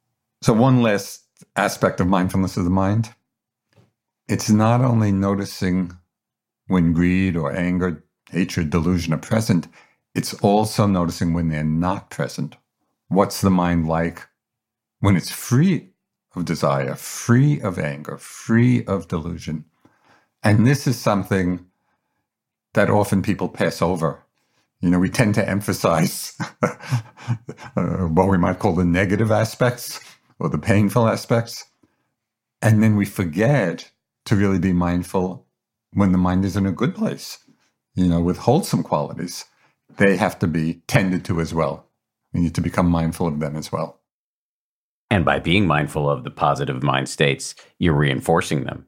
[0.42, 1.24] So, one last
[1.56, 3.14] aspect of mindfulness of the mind
[4.28, 5.92] it's not only noticing
[6.66, 9.68] when greed or anger, hatred, delusion are present,
[10.14, 12.56] it's also noticing when they're not present.
[13.08, 14.26] What's the mind like
[15.00, 15.90] when it's free
[16.34, 19.66] of desire, free of anger, free of delusion?
[20.42, 21.66] And this is something
[22.74, 24.22] that often people pass over.
[24.80, 30.00] You know, we tend to emphasize uh, what we might call the negative aspects
[30.38, 31.64] or the painful aspects.
[32.60, 33.90] And then we forget
[34.26, 35.46] to really be mindful
[35.92, 37.38] when the mind is in a good place,
[37.94, 39.44] you know, with wholesome qualities.
[39.96, 41.88] They have to be tended to as well.
[42.32, 44.00] We need to become mindful of them as well.
[45.10, 48.86] And by being mindful of the positive mind states, you're reinforcing them.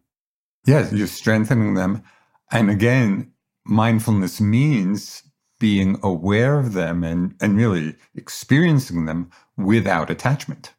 [0.66, 2.02] Yes, you're strengthening them.
[2.50, 3.32] And again,
[3.66, 5.22] mindfulness means
[5.58, 10.72] being aware of them and, and really experiencing them without attachment.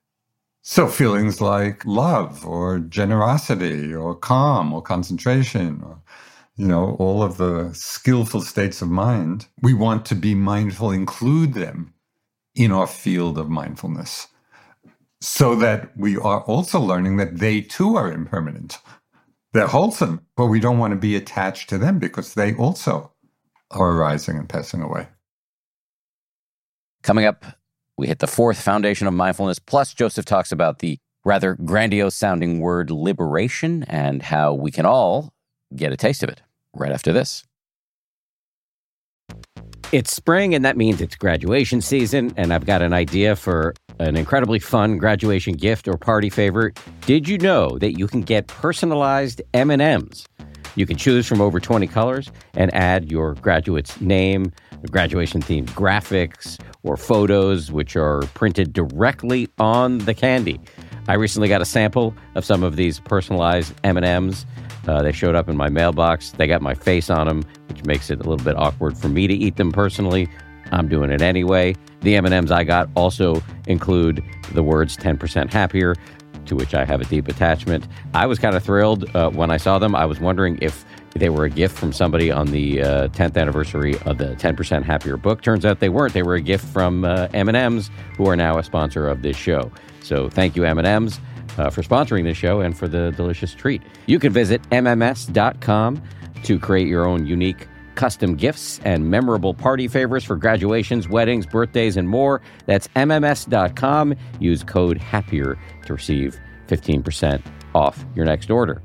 [0.61, 6.01] So feelings like love or generosity or calm or concentration or,
[6.57, 11.53] you know, all of the skillful states of mind, we want to be mindful, include
[11.53, 11.93] them
[12.53, 14.27] in our field of mindfulness
[15.21, 18.79] so that we are also learning that they too are impermanent.
[19.57, 23.11] They're wholesome, but we don't want to be attached to them because they also
[23.71, 25.07] are arising and passing away.
[27.01, 27.43] Coming up
[27.97, 29.57] we hit the fourth foundation of mindfulness.
[29.57, 35.33] Plus, Joseph talks about the rather grandiose sounding word liberation and how we can all
[35.75, 36.43] get a taste of it
[36.75, 37.43] right after this.
[39.91, 44.15] It's spring, and that means it's graduation season, and I've got an idea for an
[44.15, 46.73] incredibly fun graduation gift or party favor.
[47.05, 50.25] Did you know that you can get personalized M&Ms?
[50.75, 54.51] You can choose from over 20 colors and add your graduate's name,
[54.91, 60.59] graduation themed graphics, or photos which are printed directly on the candy.
[61.07, 64.45] I recently got a sample of some of these personalized M&Ms.
[64.87, 66.31] Uh, they showed up in my mailbox.
[66.31, 69.25] They got my face on them, which makes it a little bit awkward for me
[69.25, 70.29] to eat them personally.
[70.71, 71.75] I'm doing it anyway.
[72.01, 74.23] The M&Ms I got also include
[74.53, 75.95] the words 10% happier,
[76.45, 77.87] to which I have a deep attachment.
[78.13, 79.95] I was kind of thrilled uh, when I saw them.
[79.95, 80.85] I was wondering if
[81.15, 85.17] they were a gift from somebody on the uh, 10th anniversary of the 10% Happier
[85.17, 85.41] book.
[85.41, 86.13] Turns out they weren't.
[86.13, 89.71] They were a gift from uh, M&M's, who are now a sponsor of this show.
[90.01, 91.19] So thank you, M&M's.
[91.57, 93.81] Uh, for sponsoring this show and for the delicious treat.
[94.05, 96.03] You can visit MMS.com
[96.43, 97.67] to create your own unique
[97.97, 102.39] custom gifts and memorable party favors for graduations, weddings, birthdays, and more.
[102.65, 104.15] That's MMS.com.
[104.39, 107.45] Use code HAPPIER to receive 15%
[107.75, 108.81] off your next order.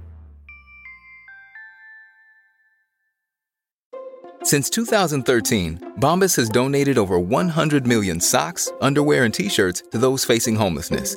[4.45, 10.25] Since 2013, Bombas has donated over 100 million socks, underwear, and t shirts to those
[10.25, 11.17] facing homelessness.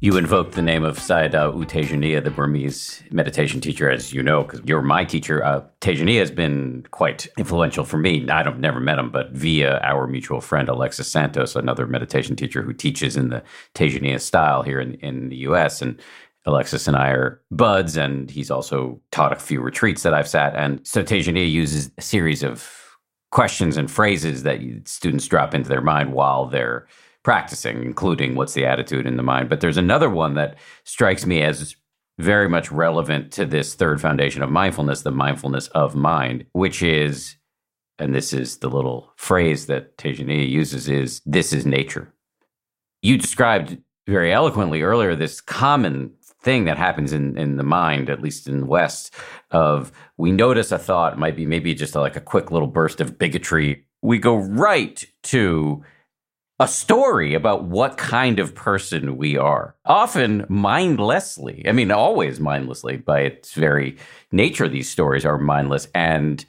[0.00, 4.44] You invoked the name of Sayadaw U Tejaniya, the Burmese meditation teacher, as you know,
[4.44, 5.44] because you're my teacher.
[5.44, 8.28] Uh, Tejaniya has been quite influential for me.
[8.28, 12.62] I don't never met him, but via our mutual friend Alexis Santos, another meditation teacher
[12.62, 13.42] who teaches in the
[13.74, 15.82] Tejaniya style here in, in the U.S.
[15.82, 16.00] And
[16.46, 20.54] Alexis and I are buds, and he's also taught a few retreats that I've sat.
[20.54, 22.72] And so Tejaniya uses a series of
[23.32, 26.86] questions and phrases that students drop into their mind while they're
[27.28, 29.50] practicing, including what's the attitude in the mind.
[29.50, 31.76] But there's another one that strikes me as
[32.16, 37.36] very much relevant to this third foundation of mindfulness, the mindfulness of mind, which is,
[37.98, 42.14] and this is the little phrase that Tejaniya uses, is this is nature.
[43.02, 43.76] You described
[44.06, 48.60] very eloquently earlier this common thing that happens in, in the mind, at least in
[48.60, 49.14] the West,
[49.50, 53.18] of we notice a thought, might be maybe just like a quick little burst of
[53.18, 53.84] bigotry.
[54.00, 55.84] We go right to
[56.60, 61.64] a story about what kind of person we are, often mindlessly.
[61.68, 63.96] I mean, always mindlessly by its very
[64.32, 65.86] nature, these stories are mindless.
[65.94, 66.44] And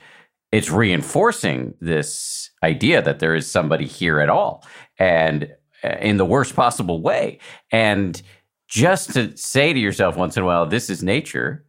[0.52, 4.66] it's reinforcing this idea that there is somebody here at all
[4.98, 5.54] and
[5.84, 7.40] uh, in the worst possible way.
[7.72, 8.20] And
[8.68, 11.66] just to say to yourself once in a while, this is nature,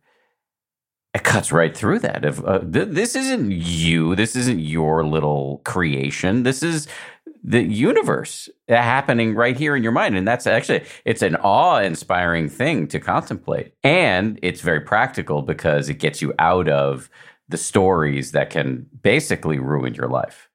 [1.12, 2.24] it cuts right through that.
[2.24, 6.44] If uh, th- this isn't you, this isn't your little creation.
[6.44, 6.88] This is
[7.42, 10.16] the universe happening right here in your mind.
[10.16, 13.74] And that's actually it's an awe-inspiring thing to contemplate.
[13.82, 17.08] And it's very practical because it gets you out of
[17.48, 20.48] the stories that can basically ruin your life.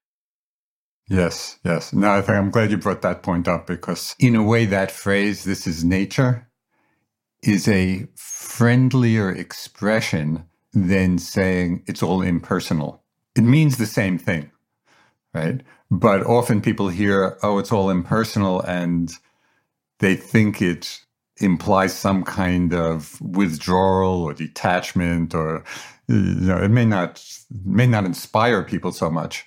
[1.08, 1.94] Yes yes.
[1.94, 4.90] No i think i'm glad you brought that point up because in a way that
[4.90, 6.48] phrase this is nature
[7.44, 13.04] is a friendlier expression than saying it's all impersonal.
[13.36, 14.52] It means the same thing
[15.34, 15.62] right
[16.00, 19.12] but often people hear, oh, it's all impersonal, and
[20.00, 21.00] they think it
[21.38, 25.64] implies some kind of withdrawal or detachment, or
[26.08, 27.24] you know, it may not
[27.64, 29.46] may not inspire people so much.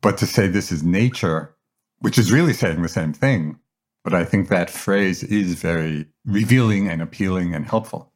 [0.00, 1.54] But to say this is nature,
[2.00, 3.58] which is really saying the same thing,
[4.04, 8.09] but I think that phrase is very revealing and appealing and helpful.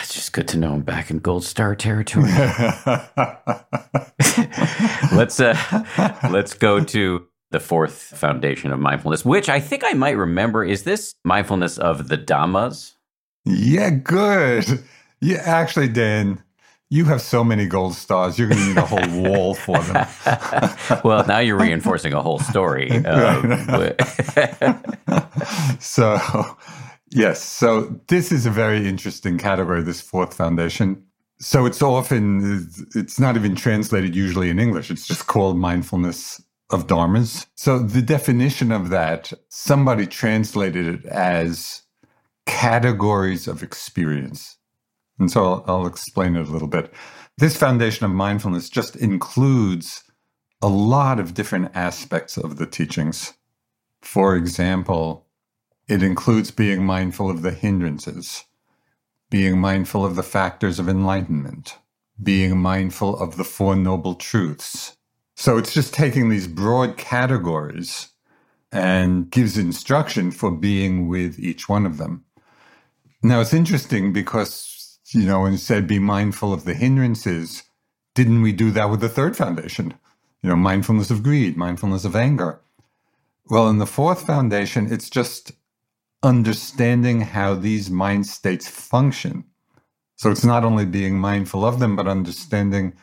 [0.00, 2.30] It's just good to know I'm back in gold star territory.
[5.12, 5.56] let's uh,
[6.30, 10.64] let's go to the fourth foundation of mindfulness, which I think I might remember.
[10.64, 12.94] Is this mindfulness of the Dhammas?
[13.44, 14.64] Yeah, good.
[15.20, 16.42] Yeah, actually, Dan,
[16.90, 18.38] you have so many gold stars.
[18.38, 20.06] You're going to need a whole wall for them.
[21.04, 22.90] well, now you're reinforcing a whole story.
[23.04, 23.94] Um,
[25.80, 26.18] so,
[27.14, 27.42] yes.
[27.42, 29.82] So this is a very interesting category.
[29.82, 31.02] This fourth foundation.
[31.38, 34.90] So it's often, it's not even translated usually in English.
[34.90, 36.40] It's just called mindfulness
[36.70, 37.46] of dharmas.
[37.54, 41.82] So the definition of that, somebody translated it as
[42.46, 44.58] categories of experience.
[45.18, 46.92] And so I'll, I'll explain it a little bit.
[47.38, 50.04] This foundation of mindfulness just includes
[50.62, 53.34] a lot of different aspects of the teachings.
[54.02, 55.23] For example,
[55.88, 58.44] it includes being mindful of the hindrances
[59.34, 61.76] being mindful of the factors of enlightenment,
[62.22, 64.96] being mindful of the Four Noble Truths.
[65.34, 68.10] So it's just taking these broad categories
[68.70, 72.24] and gives instruction for being with each one of them.
[73.24, 77.64] Now it's interesting because, you know, instead be mindful of the hindrances,
[78.14, 79.94] didn't we do that with the third foundation?
[80.42, 82.60] You know, mindfulness of greed, mindfulness of anger.
[83.50, 85.50] Well, in the fourth foundation, it's just
[86.24, 89.44] understanding how these mind states function.
[90.16, 92.94] So it's not only being mindful of them, but understanding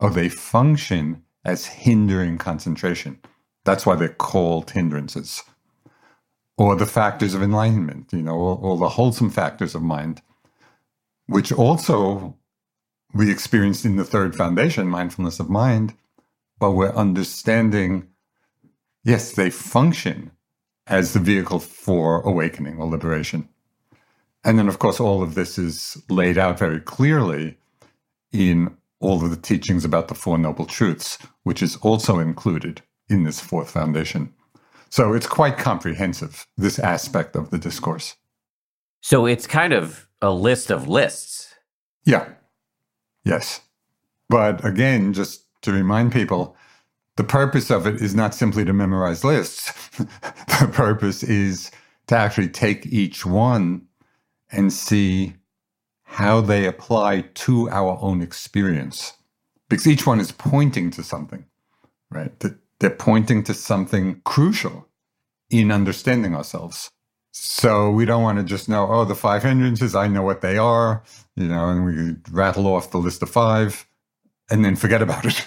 [0.00, 3.20] how they function as hindering concentration.
[3.64, 5.42] That's why they're called hindrances.
[6.56, 10.22] Or the factors of enlightenment, you know, all, all the wholesome factors of mind,
[11.26, 12.36] which also
[13.14, 15.94] we experienced in the third foundation, mindfulness of mind,
[16.58, 18.08] but we're understanding,
[19.04, 20.30] yes, they function
[20.90, 23.48] as the vehicle for awakening or liberation.
[24.44, 27.56] And then, of course, all of this is laid out very clearly
[28.32, 33.24] in all of the teachings about the Four Noble Truths, which is also included in
[33.24, 34.34] this fourth foundation.
[34.90, 38.16] So it's quite comprehensive, this aspect of the discourse.
[39.00, 41.54] So it's kind of a list of lists.
[42.04, 42.28] Yeah.
[43.24, 43.60] Yes.
[44.28, 46.56] But again, just to remind people,
[47.20, 49.70] the purpose of it is not simply to memorize lists.
[49.98, 51.70] the purpose is
[52.06, 53.86] to actually take each one
[54.50, 55.34] and see
[56.04, 59.12] how they apply to our own experience.
[59.68, 61.44] Because each one is pointing to something,
[62.10, 62.32] right?
[62.78, 64.88] They're pointing to something crucial
[65.50, 66.88] in understanding ourselves.
[67.32, 70.56] So we don't want to just know, oh, the five hindrances, I know what they
[70.56, 71.02] are,
[71.36, 73.86] you know, and we rattle off the list of five
[74.50, 75.46] and then forget about it.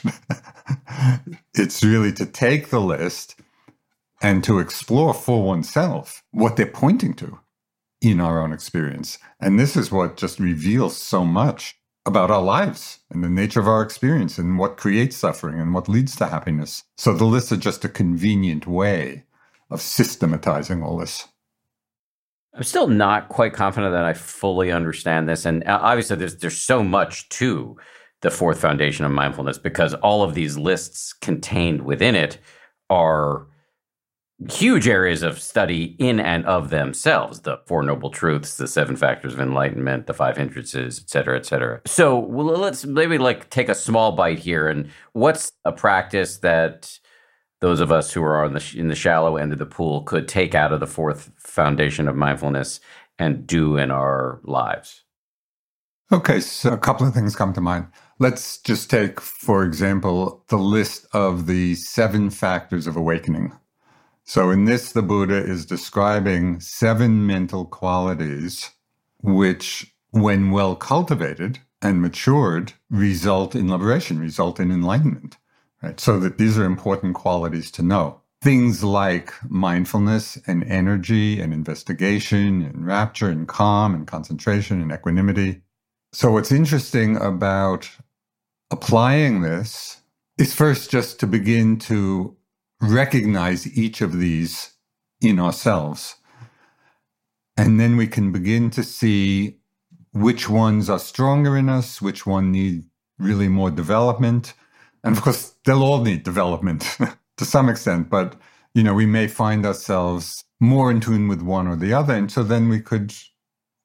[1.53, 3.35] it's really to take the list
[4.21, 7.39] and to explore for oneself what they're pointing to
[8.01, 9.19] in our own experience.
[9.39, 11.75] And this is what just reveals so much
[12.05, 15.87] about our lives and the nature of our experience and what creates suffering and what
[15.87, 16.83] leads to happiness.
[16.97, 19.23] So the lists are just a convenient way
[19.69, 21.27] of systematizing all this.
[22.55, 25.45] I'm still not quite confident that I fully understand this.
[25.45, 27.77] And uh, obviously, there's, there's so much to
[28.23, 32.39] the fourth foundation of mindfulness because all of these lists contained within it
[32.89, 33.47] are
[34.49, 39.33] huge areas of study in and of themselves the four noble truths the seven factors
[39.33, 41.81] of enlightenment the five hindrances et cetera et cetera.
[41.85, 46.97] So well, let's maybe like take a small bite here and what's a practice that
[47.61, 50.27] those of us who are on the in the shallow end of the pool could
[50.27, 52.79] take out of the fourth foundation of mindfulness
[53.19, 55.03] and do in our lives
[56.13, 57.87] okay so a couple of things come to mind
[58.19, 63.51] let's just take for example the list of the seven factors of awakening
[64.25, 68.71] so, in this, the Buddha is describing seven mental qualities
[69.21, 75.37] which, when well cultivated and matured, result in liberation, result in enlightenment.
[75.83, 75.99] Right?
[75.99, 78.21] So, that these are important qualities to know.
[78.41, 85.62] Things like mindfulness and energy and investigation and rapture and calm and concentration and equanimity.
[86.15, 87.89] So, what's interesting about
[88.69, 90.01] applying this
[90.37, 92.37] is first just to begin to
[92.79, 94.73] recognize each of these
[95.21, 96.17] in ourselves.
[97.57, 99.57] And then we can begin to see
[100.11, 102.83] which ones are stronger in us, which one need
[103.17, 104.53] really more development.
[105.03, 106.95] And of course, they'll all need development
[107.37, 108.35] to some extent, but
[108.75, 112.13] you know, we may find ourselves more in tune with one or the other.
[112.13, 113.15] And so then we could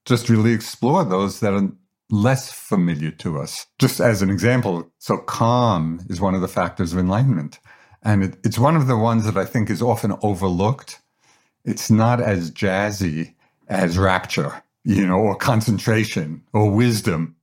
[0.05, 1.71] just really explore those that are
[2.11, 3.67] less familiar to us.
[3.79, 7.59] Just as an example, so calm is one of the factors of enlightenment.
[8.03, 11.01] And it, it's one of the ones that I think is often overlooked.
[11.65, 13.35] It's not as jazzy
[13.69, 17.37] as rapture, you know, or concentration or wisdom.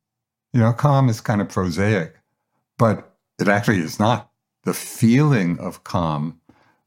[0.53, 2.15] You know, calm is kind of prosaic,
[2.77, 4.31] but it actually is not.
[4.63, 6.39] The feeling of calm,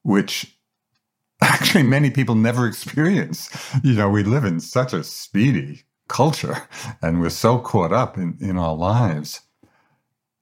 [0.02, 0.58] which
[1.42, 3.50] actually many people never experience.
[3.84, 6.68] You know, we live in such a speedy culture
[7.02, 9.42] and we're so caught up in, in our lives.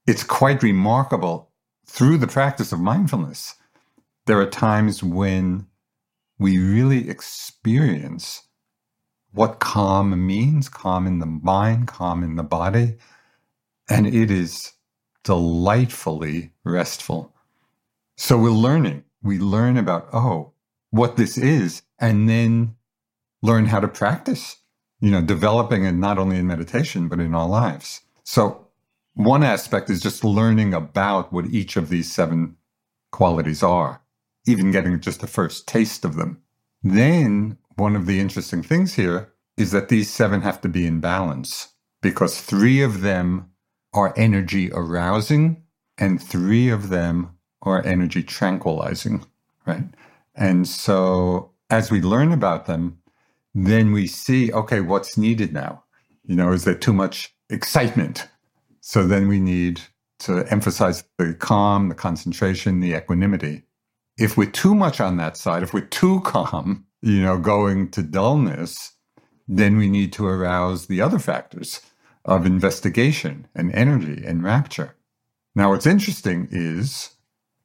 [0.06, 1.50] It's quite remarkable
[1.86, 3.54] through the practice of mindfulness,
[4.26, 5.66] there are times when
[6.38, 8.42] we really experience
[9.32, 12.96] what calm means calm in the mind, calm in the body.
[13.88, 14.72] And it is
[15.22, 17.34] delightfully restful.
[18.16, 19.04] So we're learning.
[19.22, 20.52] We learn about, oh,
[20.90, 22.76] what this is, and then
[23.42, 24.56] learn how to practice,
[25.00, 28.02] you know, developing it not only in meditation, but in our lives.
[28.24, 28.66] So
[29.14, 32.56] one aspect is just learning about what each of these seven
[33.12, 34.02] qualities are,
[34.46, 36.42] even getting just the first taste of them.
[36.82, 41.00] Then, one of the interesting things here is that these seven have to be in
[41.00, 41.68] balance
[42.02, 43.50] because three of them
[43.92, 45.62] are energy arousing
[45.98, 47.30] and three of them
[47.62, 49.24] are energy tranquilizing,
[49.66, 49.84] right?
[50.34, 52.98] And so, as we learn about them,
[53.56, 55.82] then we see, okay, what's needed now?
[56.24, 58.28] You know, is there too much excitement?
[58.80, 59.80] So then we need
[60.18, 63.62] to emphasize the calm, the concentration, the equanimity.
[64.18, 68.02] If we're too much on that side, if we're too calm, you know, going to
[68.02, 68.92] dullness,
[69.48, 71.80] then we need to arouse the other factors
[72.26, 74.96] of investigation and energy and rapture.
[75.54, 77.10] Now, what's interesting is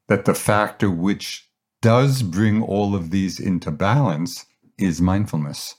[0.08, 1.50] that the factor which
[1.82, 4.46] does bring all of these into balance
[4.78, 5.76] is mindfulness.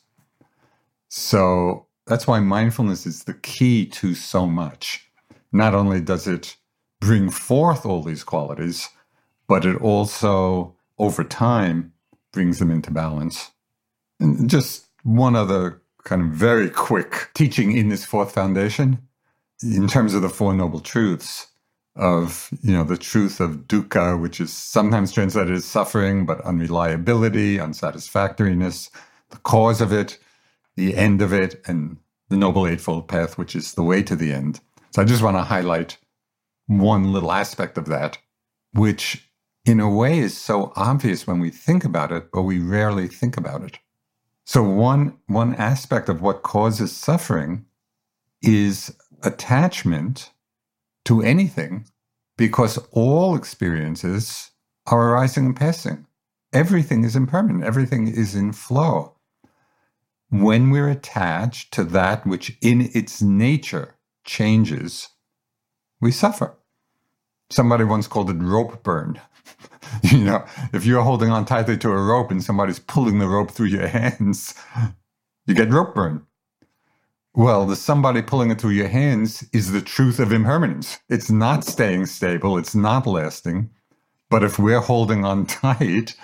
[1.14, 5.06] So that's why mindfulness is the key to so much
[5.52, 6.56] not only does it
[7.02, 8.88] bring forth all these qualities,
[9.46, 11.92] but it also, over time,
[12.32, 13.50] brings them into balance.
[14.20, 18.98] And just one other kind of very quick teaching in this fourth foundation,
[19.62, 21.46] in terms of the Four Noble Truths
[21.94, 27.58] of, you know, the truth of dukkha, which is sometimes translated as suffering, but unreliability,
[27.58, 28.88] unsatisfactoriness,
[29.28, 30.18] the cause of it,
[30.76, 31.98] the end of it, and
[32.28, 34.60] the Noble Eightfold Path, which is the way to the end.
[34.92, 35.98] So I just want to highlight
[36.66, 38.18] one little aspect of that,
[38.72, 39.28] which
[39.64, 43.36] in a way is so obvious when we think about it, but we rarely think
[43.36, 43.78] about it.
[44.44, 47.64] So one, one aspect of what causes suffering
[48.42, 50.30] is attachment
[51.04, 51.86] to anything
[52.36, 54.50] because all experiences
[54.86, 56.06] are arising and passing.
[56.52, 57.64] Everything is impermanent.
[57.64, 59.14] Everything is in flow.
[60.32, 65.10] When we're attached to that which in its nature changes,
[66.00, 66.56] we suffer.
[67.50, 69.20] Somebody once called it rope burn.
[70.02, 73.50] you know, if you're holding on tightly to a rope and somebody's pulling the rope
[73.50, 74.54] through your hands,
[75.46, 76.26] you get rope burn.
[77.34, 80.98] Well, the somebody pulling it through your hands is the truth of impermanence.
[81.10, 83.68] It's not staying stable, it's not lasting.
[84.30, 86.16] But if we're holding on tight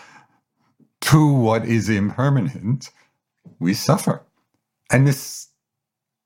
[1.03, 2.91] to what is impermanent,
[3.59, 4.25] we suffer.
[4.91, 5.49] And this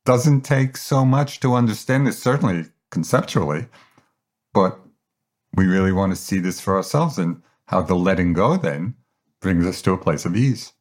[0.05, 3.66] doesn't take so much to understand this, certainly conceptually,
[4.53, 4.79] but
[5.55, 8.95] we really want to see this for ourselves and how the letting go then
[9.41, 10.73] brings us to a place of ease.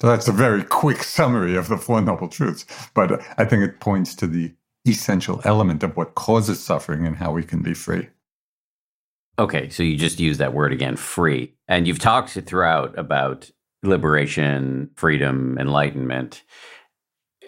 [0.00, 3.80] So that's a very quick summary of the Four Noble Truths, but I think it
[3.80, 4.54] points to the
[4.86, 8.08] essential element of what causes suffering and how we can be free.
[9.38, 11.54] Okay, so you just use that word again, free.
[11.68, 13.50] And you've talked throughout about
[13.82, 16.42] liberation, freedom, enlightenment.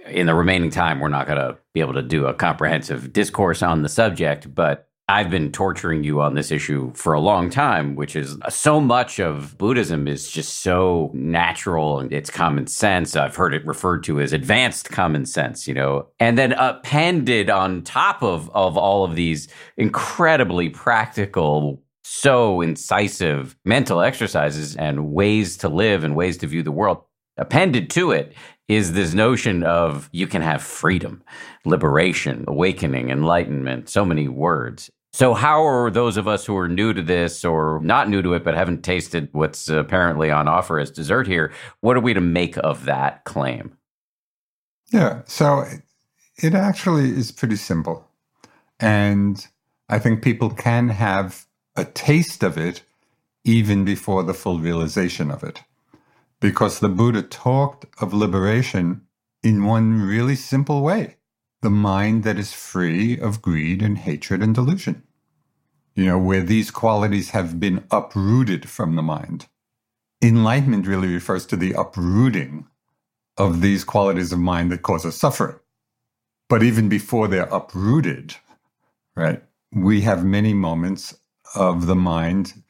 [0.06, 3.62] In the remaining time, we're not going to be able to do a comprehensive discourse
[3.62, 7.96] on the subject, but I've been torturing you on this issue for a long time,
[7.96, 13.16] which is uh, so much of Buddhism is just so natural and it's common sense.
[13.16, 17.82] I've heard it referred to as advanced common sense, you know, and then appended on
[17.84, 19.48] top of, of all of these
[19.78, 26.72] incredibly practical, so incisive mental exercises and ways to live and ways to view the
[26.72, 27.02] world.
[27.36, 28.32] Appended to it
[28.66, 31.22] is this notion of you can have freedom,
[31.64, 34.90] liberation, awakening, enlightenment, so many words.
[35.12, 38.34] So, how are those of us who are new to this or not new to
[38.34, 42.20] it but haven't tasted what's apparently on offer as dessert here, what are we to
[42.20, 43.76] make of that claim?
[44.92, 45.64] Yeah, so
[46.36, 48.08] it actually is pretty simple.
[48.80, 49.46] And
[49.88, 51.47] I think people can have
[51.78, 52.82] a taste of it
[53.44, 55.62] even before the full realization of it.
[56.40, 59.02] Because the Buddha talked of liberation
[59.42, 61.16] in one really simple way
[61.60, 65.02] the mind that is free of greed and hatred and delusion.
[65.94, 69.46] You know, where these qualities have been uprooted from the mind.
[70.22, 72.66] Enlightenment really refers to the uprooting
[73.36, 75.58] of these qualities of mind that cause us suffering.
[76.48, 78.36] But even before they're uprooted,
[79.16, 81.18] right, we have many moments
[81.54, 82.62] of the mind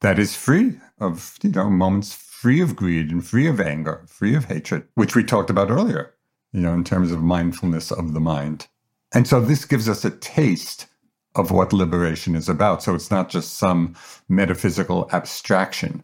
[0.00, 4.34] that is free of, you know, moments free of greed and free of anger, free
[4.34, 6.16] of hatred, which we talked about earlier
[6.56, 8.66] you know, in terms of mindfulness of the mind.
[9.12, 10.86] And so this gives us a taste
[11.34, 12.82] of what liberation is about.
[12.82, 13.94] So it's not just some
[14.30, 16.02] metaphysical abstraction.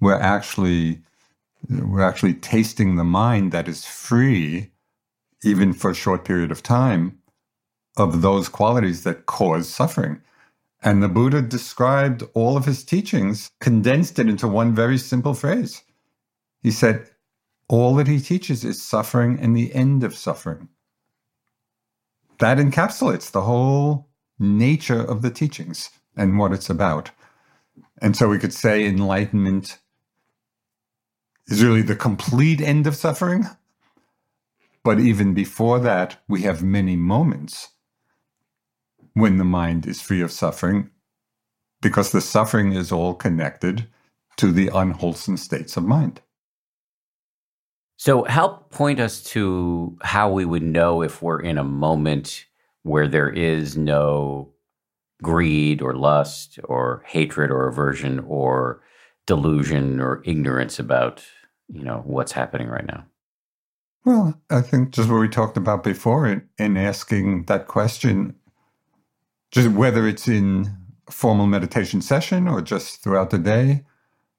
[0.00, 1.02] We're actually
[1.68, 4.70] we're actually tasting the mind that is free,
[5.44, 7.18] even for a short period of time,
[7.98, 10.22] of those qualities that cause suffering.
[10.82, 15.82] And the Buddha described all of his teachings, condensed it into one very simple phrase.
[16.62, 17.08] He said,
[17.68, 20.68] all that he teaches is suffering and the end of suffering.
[22.38, 24.08] That encapsulates the whole
[24.38, 27.10] nature of the teachings and what it's about.
[28.02, 29.78] And so we could say enlightenment
[31.46, 33.44] is really the complete end of suffering.
[34.82, 37.68] But even before that, we have many moments
[39.20, 40.90] when the mind is free of suffering
[41.82, 43.86] because the suffering is all connected
[44.36, 46.20] to the unwholesome states of mind.
[47.96, 52.46] So, help point us to how we would know if we're in a moment
[52.82, 54.54] where there is no
[55.22, 58.80] greed or lust or hatred or aversion or
[59.26, 61.22] delusion or ignorance about,
[61.68, 63.04] you know, what's happening right now.
[64.04, 68.34] Well, I think just what we talked about before in, in asking that question,
[69.50, 70.76] just whether it's in
[71.08, 73.84] a formal meditation session or just throughout the day,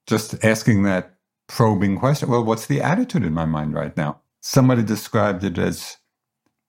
[0.06, 1.16] just asking that
[1.46, 2.28] probing question.
[2.28, 4.20] Well, what's the attitude in my mind right now?
[4.40, 5.98] Somebody described it as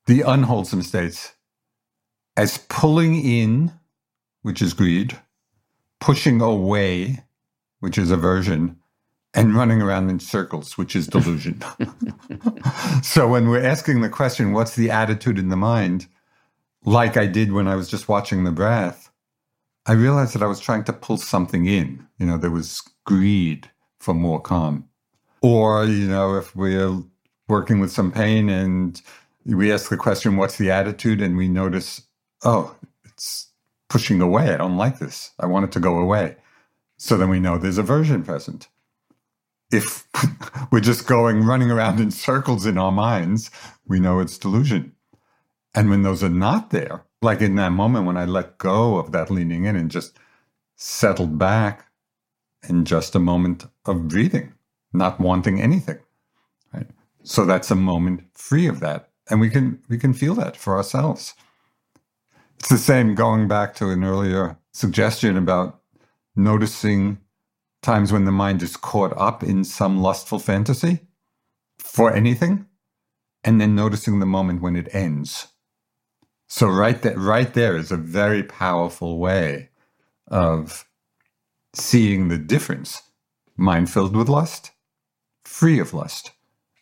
[0.05, 1.33] the unwholesome states
[2.35, 3.71] as pulling in,
[4.41, 5.17] which is greed,
[5.99, 7.23] pushing away,
[7.79, 8.77] which is aversion,
[9.33, 11.63] and running around in circles, which is delusion.
[13.03, 16.07] so when we're asking the question, what's the attitude in the mind?
[16.85, 19.11] Like I did when I was just watching the breath,
[19.85, 22.07] I realized that I was trying to pull something in.
[22.17, 23.69] You know, there was greed,
[24.03, 24.87] for more calm.
[25.41, 27.01] Or, you know, if we're
[27.47, 29.01] working with some pain and
[29.45, 31.21] we ask the question, what's the attitude?
[31.21, 32.01] And we notice,
[32.43, 33.49] oh, it's
[33.89, 34.53] pushing away.
[34.53, 35.31] I don't like this.
[35.39, 36.35] I want it to go away.
[36.97, 38.67] So then we know there's aversion present.
[39.71, 40.07] If
[40.71, 43.49] we're just going running around in circles in our minds,
[43.87, 44.93] we know it's delusion.
[45.75, 49.11] And when those are not there, like in that moment when I let go of
[49.11, 50.17] that leaning in and just
[50.75, 51.87] settled back,
[52.67, 54.53] in just a moment of breathing,
[54.93, 55.99] not wanting anything.
[56.73, 56.87] Right?
[57.23, 59.09] So that's a moment free of that.
[59.29, 61.33] And we can we can feel that for ourselves.
[62.59, 65.81] It's the same going back to an earlier suggestion about
[66.35, 67.19] noticing
[67.81, 70.99] times when the mind is caught up in some lustful fantasy
[71.77, 72.65] for anything,
[73.43, 75.47] and then noticing the moment when it ends.
[76.55, 79.69] So right there, right there is a very powerful way
[80.27, 80.87] of
[81.73, 83.01] seeing the difference.
[83.57, 84.69] Mind filled with lust,
[85.43, 86.29] free of lust.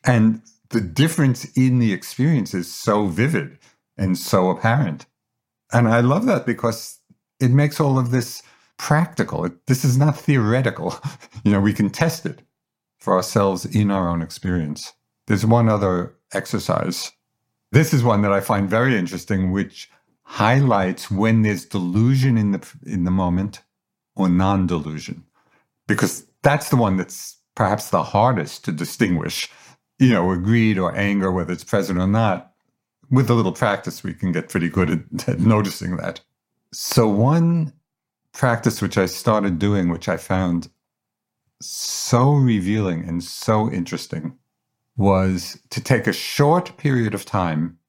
[0.04, 0.42] And
[0.72, 3.60] the difference in the experience is so vivid
[3.98, 5.06] and so apparent.
[5.72, 7.00] And I love that because
[7.40, 8.44] it makes all of this
[8.78, 9.46] practical.
[9.46, 10.96] It, this is not theoretical.
[11.46, 12.42] you know, we can test it
[13.00, 14.92] for ourselves in our own experience.
[15.28, 17.14] There's one other exercise.
[17.72, 19.90] This is one that I find very interesting, which
[20.24, 23.62] highlights when there's delusion in the in the moment
[24.16, 25.24] or non-delusion,
[25.88, 29.50] because that's the one that's perhaps the hardest to distinguish.
[30.00, 32.52] You know, greed or anger, whether it's present or not.
[33.10, 36.22] With a little practice, we can get pretty good at, at noticing that.
[36.74, 37.74] So one
[38.32, 40.70] practice which I started doing, which I found
[41.62, 44.38] so revealing and so interesting,
[45.02, 47.80] was to take a short period of time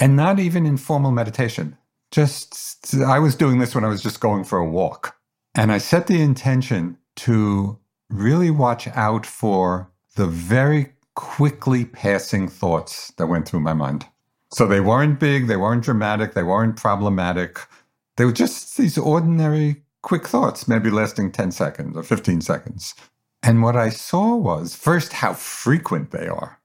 [0.00, 1.76] and not even in formal meditation.
[2.10, 5.16] Just, I was doing this when I was just going for a walk.
[5.54, 7.78] And I set the intention to
[8.10, 14.04] really watch out for the very quickly passing thoughts that went through my mind.
[14.52, 17.60] So they weren't big, they weren't dramatic, they weren't problematic.
[18.16, 22.94] They were just these ordinary quick thoughts, maybe lasting 10 seconds or 15 seconds.
[23.44, 26.60] And what I saw was first how frequent they are.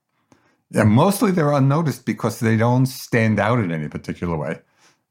[0.73, 4.59] And mostly they're unnoticed because they don't stand out in any particular way.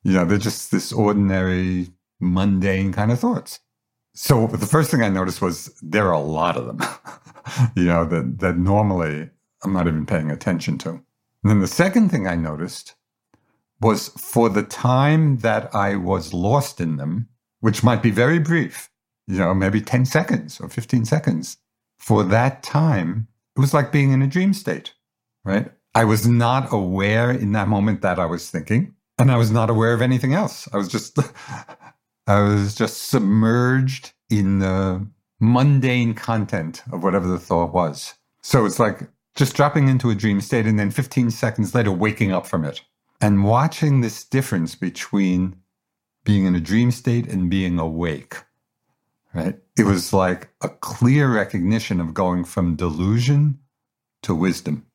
[0.03, 1.89] You know, they're just this ordinary,
[2.21, 3.61] mundane kind of thoughts.
[4.15, 6.81] So the first thing I noticed was there are a lot of them,
[7.77, 9.29] you know, that, that normally
[9.63, 10.89] I'm not even paying attention to.
[10.89, 11.03] And
[11.45, 12.95] then the second thing I noticed
[13.79, 17.29] was for the time that I was lost in them,
[17.61, 18.91] which might be very brief,
[19.29, 21.59] you know, maybe 10 seconds or 15 seconds.
[21.99, 24.95] For that time, it was like being in a dream state,
[25.45, 25.71] right?
[25.95, 29.69] I was not aware in that moment that I was thinking, and I was not
[29.69, 30.69] aware of anything else.
[30.73, 31.19] I was just,
[32.27, 35.07] I was just submerged in the
[35.41, 38.15] mundane content of whatever the thought was.
[38.43, 42.33] So it's like just dropping into a dream state and then 15 seconds later waking
[42.33, 42.81] up from it
[43.21, 45.57] and watching this difference between
[46.25, 48.37] being in a dream state and being awake
[49.35, 49.59] right?
[49.79, 53.61] It was like a clear recognition of going from delusion
[54.23, 54.87] to wisdom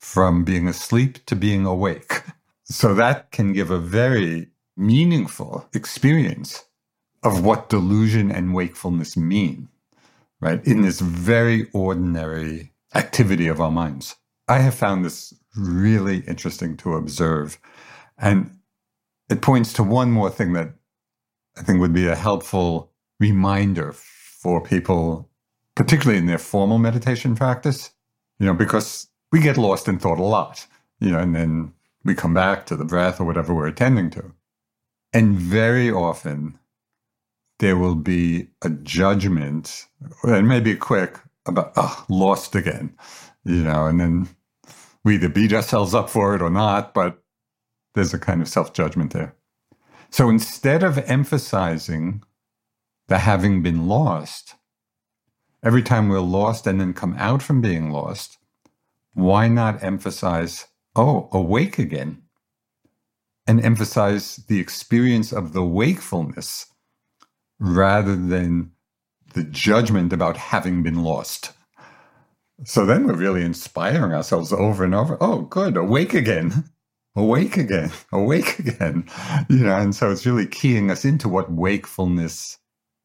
[0.00, 2.22] from being asleep to being awake.
[2.64, 6.64] So that can give a very meaningful experience
[7.22, 9.68] of what delusion and wakefulness mean
[10.42, 10.66] right?
[10.66, 14.16] In this very ordinary activity of our minds.
[14.48, 17.58] I have found this really interesting to observe.
[18.18, 18.58] And
[19.30, 20.74] it points to one more thing that
[21.56, 25.28] I think would be a helpful reminder for people,
[25.74, 27.92] particularly in their formal meditation practice,
[28.38, 30.66] you know, because we get lost in thought a lot,
[31.00, 31.72] you know, and then
[32.04, 34.32] we come back to the breath or whatever we're attending to.
[35.12, 36.58] And very often
[37.58, 39.86] there will be a judgment,
[40.24, 42.94] and maybe quick, about, oh, lost again,
[43.44, 44.28] you know, and then
[45.04, 47.22] we either beat ourselves up for it or not, but
[47.94, 49.34] there's a kind of self judgment there.
[50.10, 52.22] So instead of emphasizing
[53.08, 54.54] the having been lost,
[55.62, 58.38] every time we're lost and then come out from being lost,
[59.14, 60.66] why not emphasize,
[60.96, 62.22] oh, awake again?
[63.46, 66.66] And emphasize the experience of the wakefulness
[67.58, 68.72] rather than
[69.34, 71.52] the judgment about having been lost.
[72.64, 75.16] So then we're really inspiring ourselves over and over.
[75.20, 76.64] Oh, good, awake again,
[77.16, 79.08] awake again, awake again.
[79.48, 82.58] You know, and so it's really keying us into what wakefulness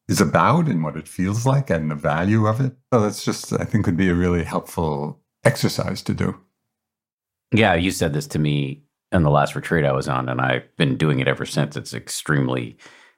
[0.08, 2.74] is about and what it feels like and the value of it.
[2.92, 6.40] So that's just, I think, would be a really helpful exercise to do.
[7.52, 8.82] Yeah, you said this to me
[9.12, 11.76] in the last retreat I was on, and I've been doing it ever since.
[11.76, 12.76] It's extremely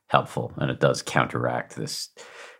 [0.09, 2.11] helpful, and it does counteract this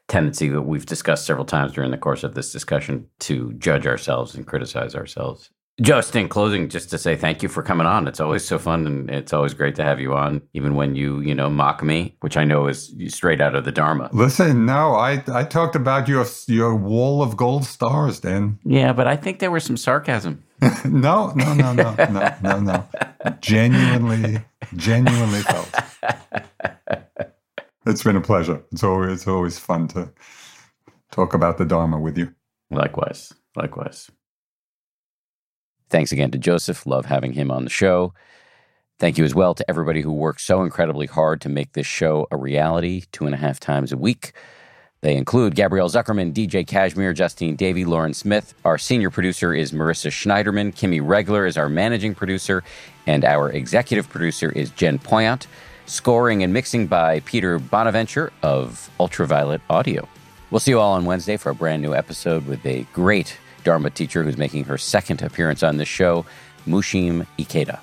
[0.09, 4.35] tendency that we've discussed several times during the course of this discussion to judge ourselves
[4.35, 5.51] and criticize ourselves.
[5.81, 8.07] Just in closing, just to say thank you for coming on.
[8.07, 11.21] It's always so fun and it's always great to have you on, even when you,
[11.21, 14.11] you know, mock me, which I know is straight out of the Dharma.
[14.13, 18.59] Listen, no, I, I talked about your your wall of gold stars, Dan.
[18.65, 20.45] Yeah, but I think there was some sarcasm.
[20.85, 22.89] no, no, no, no, no, no, no.
[23.41, 24.43] Genuinely,
[24.77, 25.75] genuinely felt.
[27.87, 28.63] It's been a pleasure.
[28.73, 30.13] It's always it's always fun to
[31.11, 32.35] talk about the Dharma with you.
[32.71, 33.33] Likewise.
[33.57, 34.11] Likewise.
[35.91, 36.87] Thanks again to Joseph.
[36.87, 38.15] Love having him on the show.
[38.99, 42.29] Thank you as well to everybody who worked so incredibly hard to make this show
[42.31, 44.33] a reality two and a half times a week.
[45.01, 48.53] They include Gabrielle Zuckerman, DJ Cashmere, Justine Davey, Lauren Smith.
[48.67, 50.75] Our senior producer is Marissa Schneiderman.
[50.75, 52.63] Kimmy Regler is our managing producer,
[53.07, 55.47] and our executive producer is Jen Poyant.
[55.87, 60.07] Scoring and mixing by Peter Bonaventure of Ultraviolet Audio.
[60.51, 63.91] We'll see you all on Wednesday for a brand new episode with a great Dharma
[63.91, 66.25] teacher who's making her second appearance on this show,
[66.67, 67.81] Mushim Ikeda.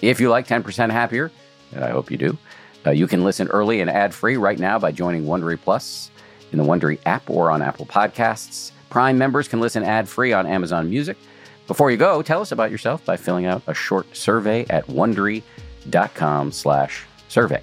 [0.00, 1.30] If you like 10% Happier,
[1.72, 2.38] and I hope you do,
[2.84, 6.10] uh, you can listen early and ad free right now by joining Wondery Plus
[6.50, 8.72] in the Wondery app or on Apple Podcasts.
[8.90, 11.16] Prime members can listen ad free on Amazon Music.
[11.66, 17.04] Before you go, tell us about yourself by filling out a short survey at wondery.com/slash
[17.28, 17.62] survey.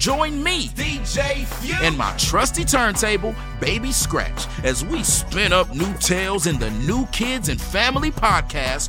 [0.00, 5.92] Join me, DJ Few, and my trusty turntable, Baby Scratch, as we spin up new
[5.98, 8.88] tales in the New Kids and Family podcast,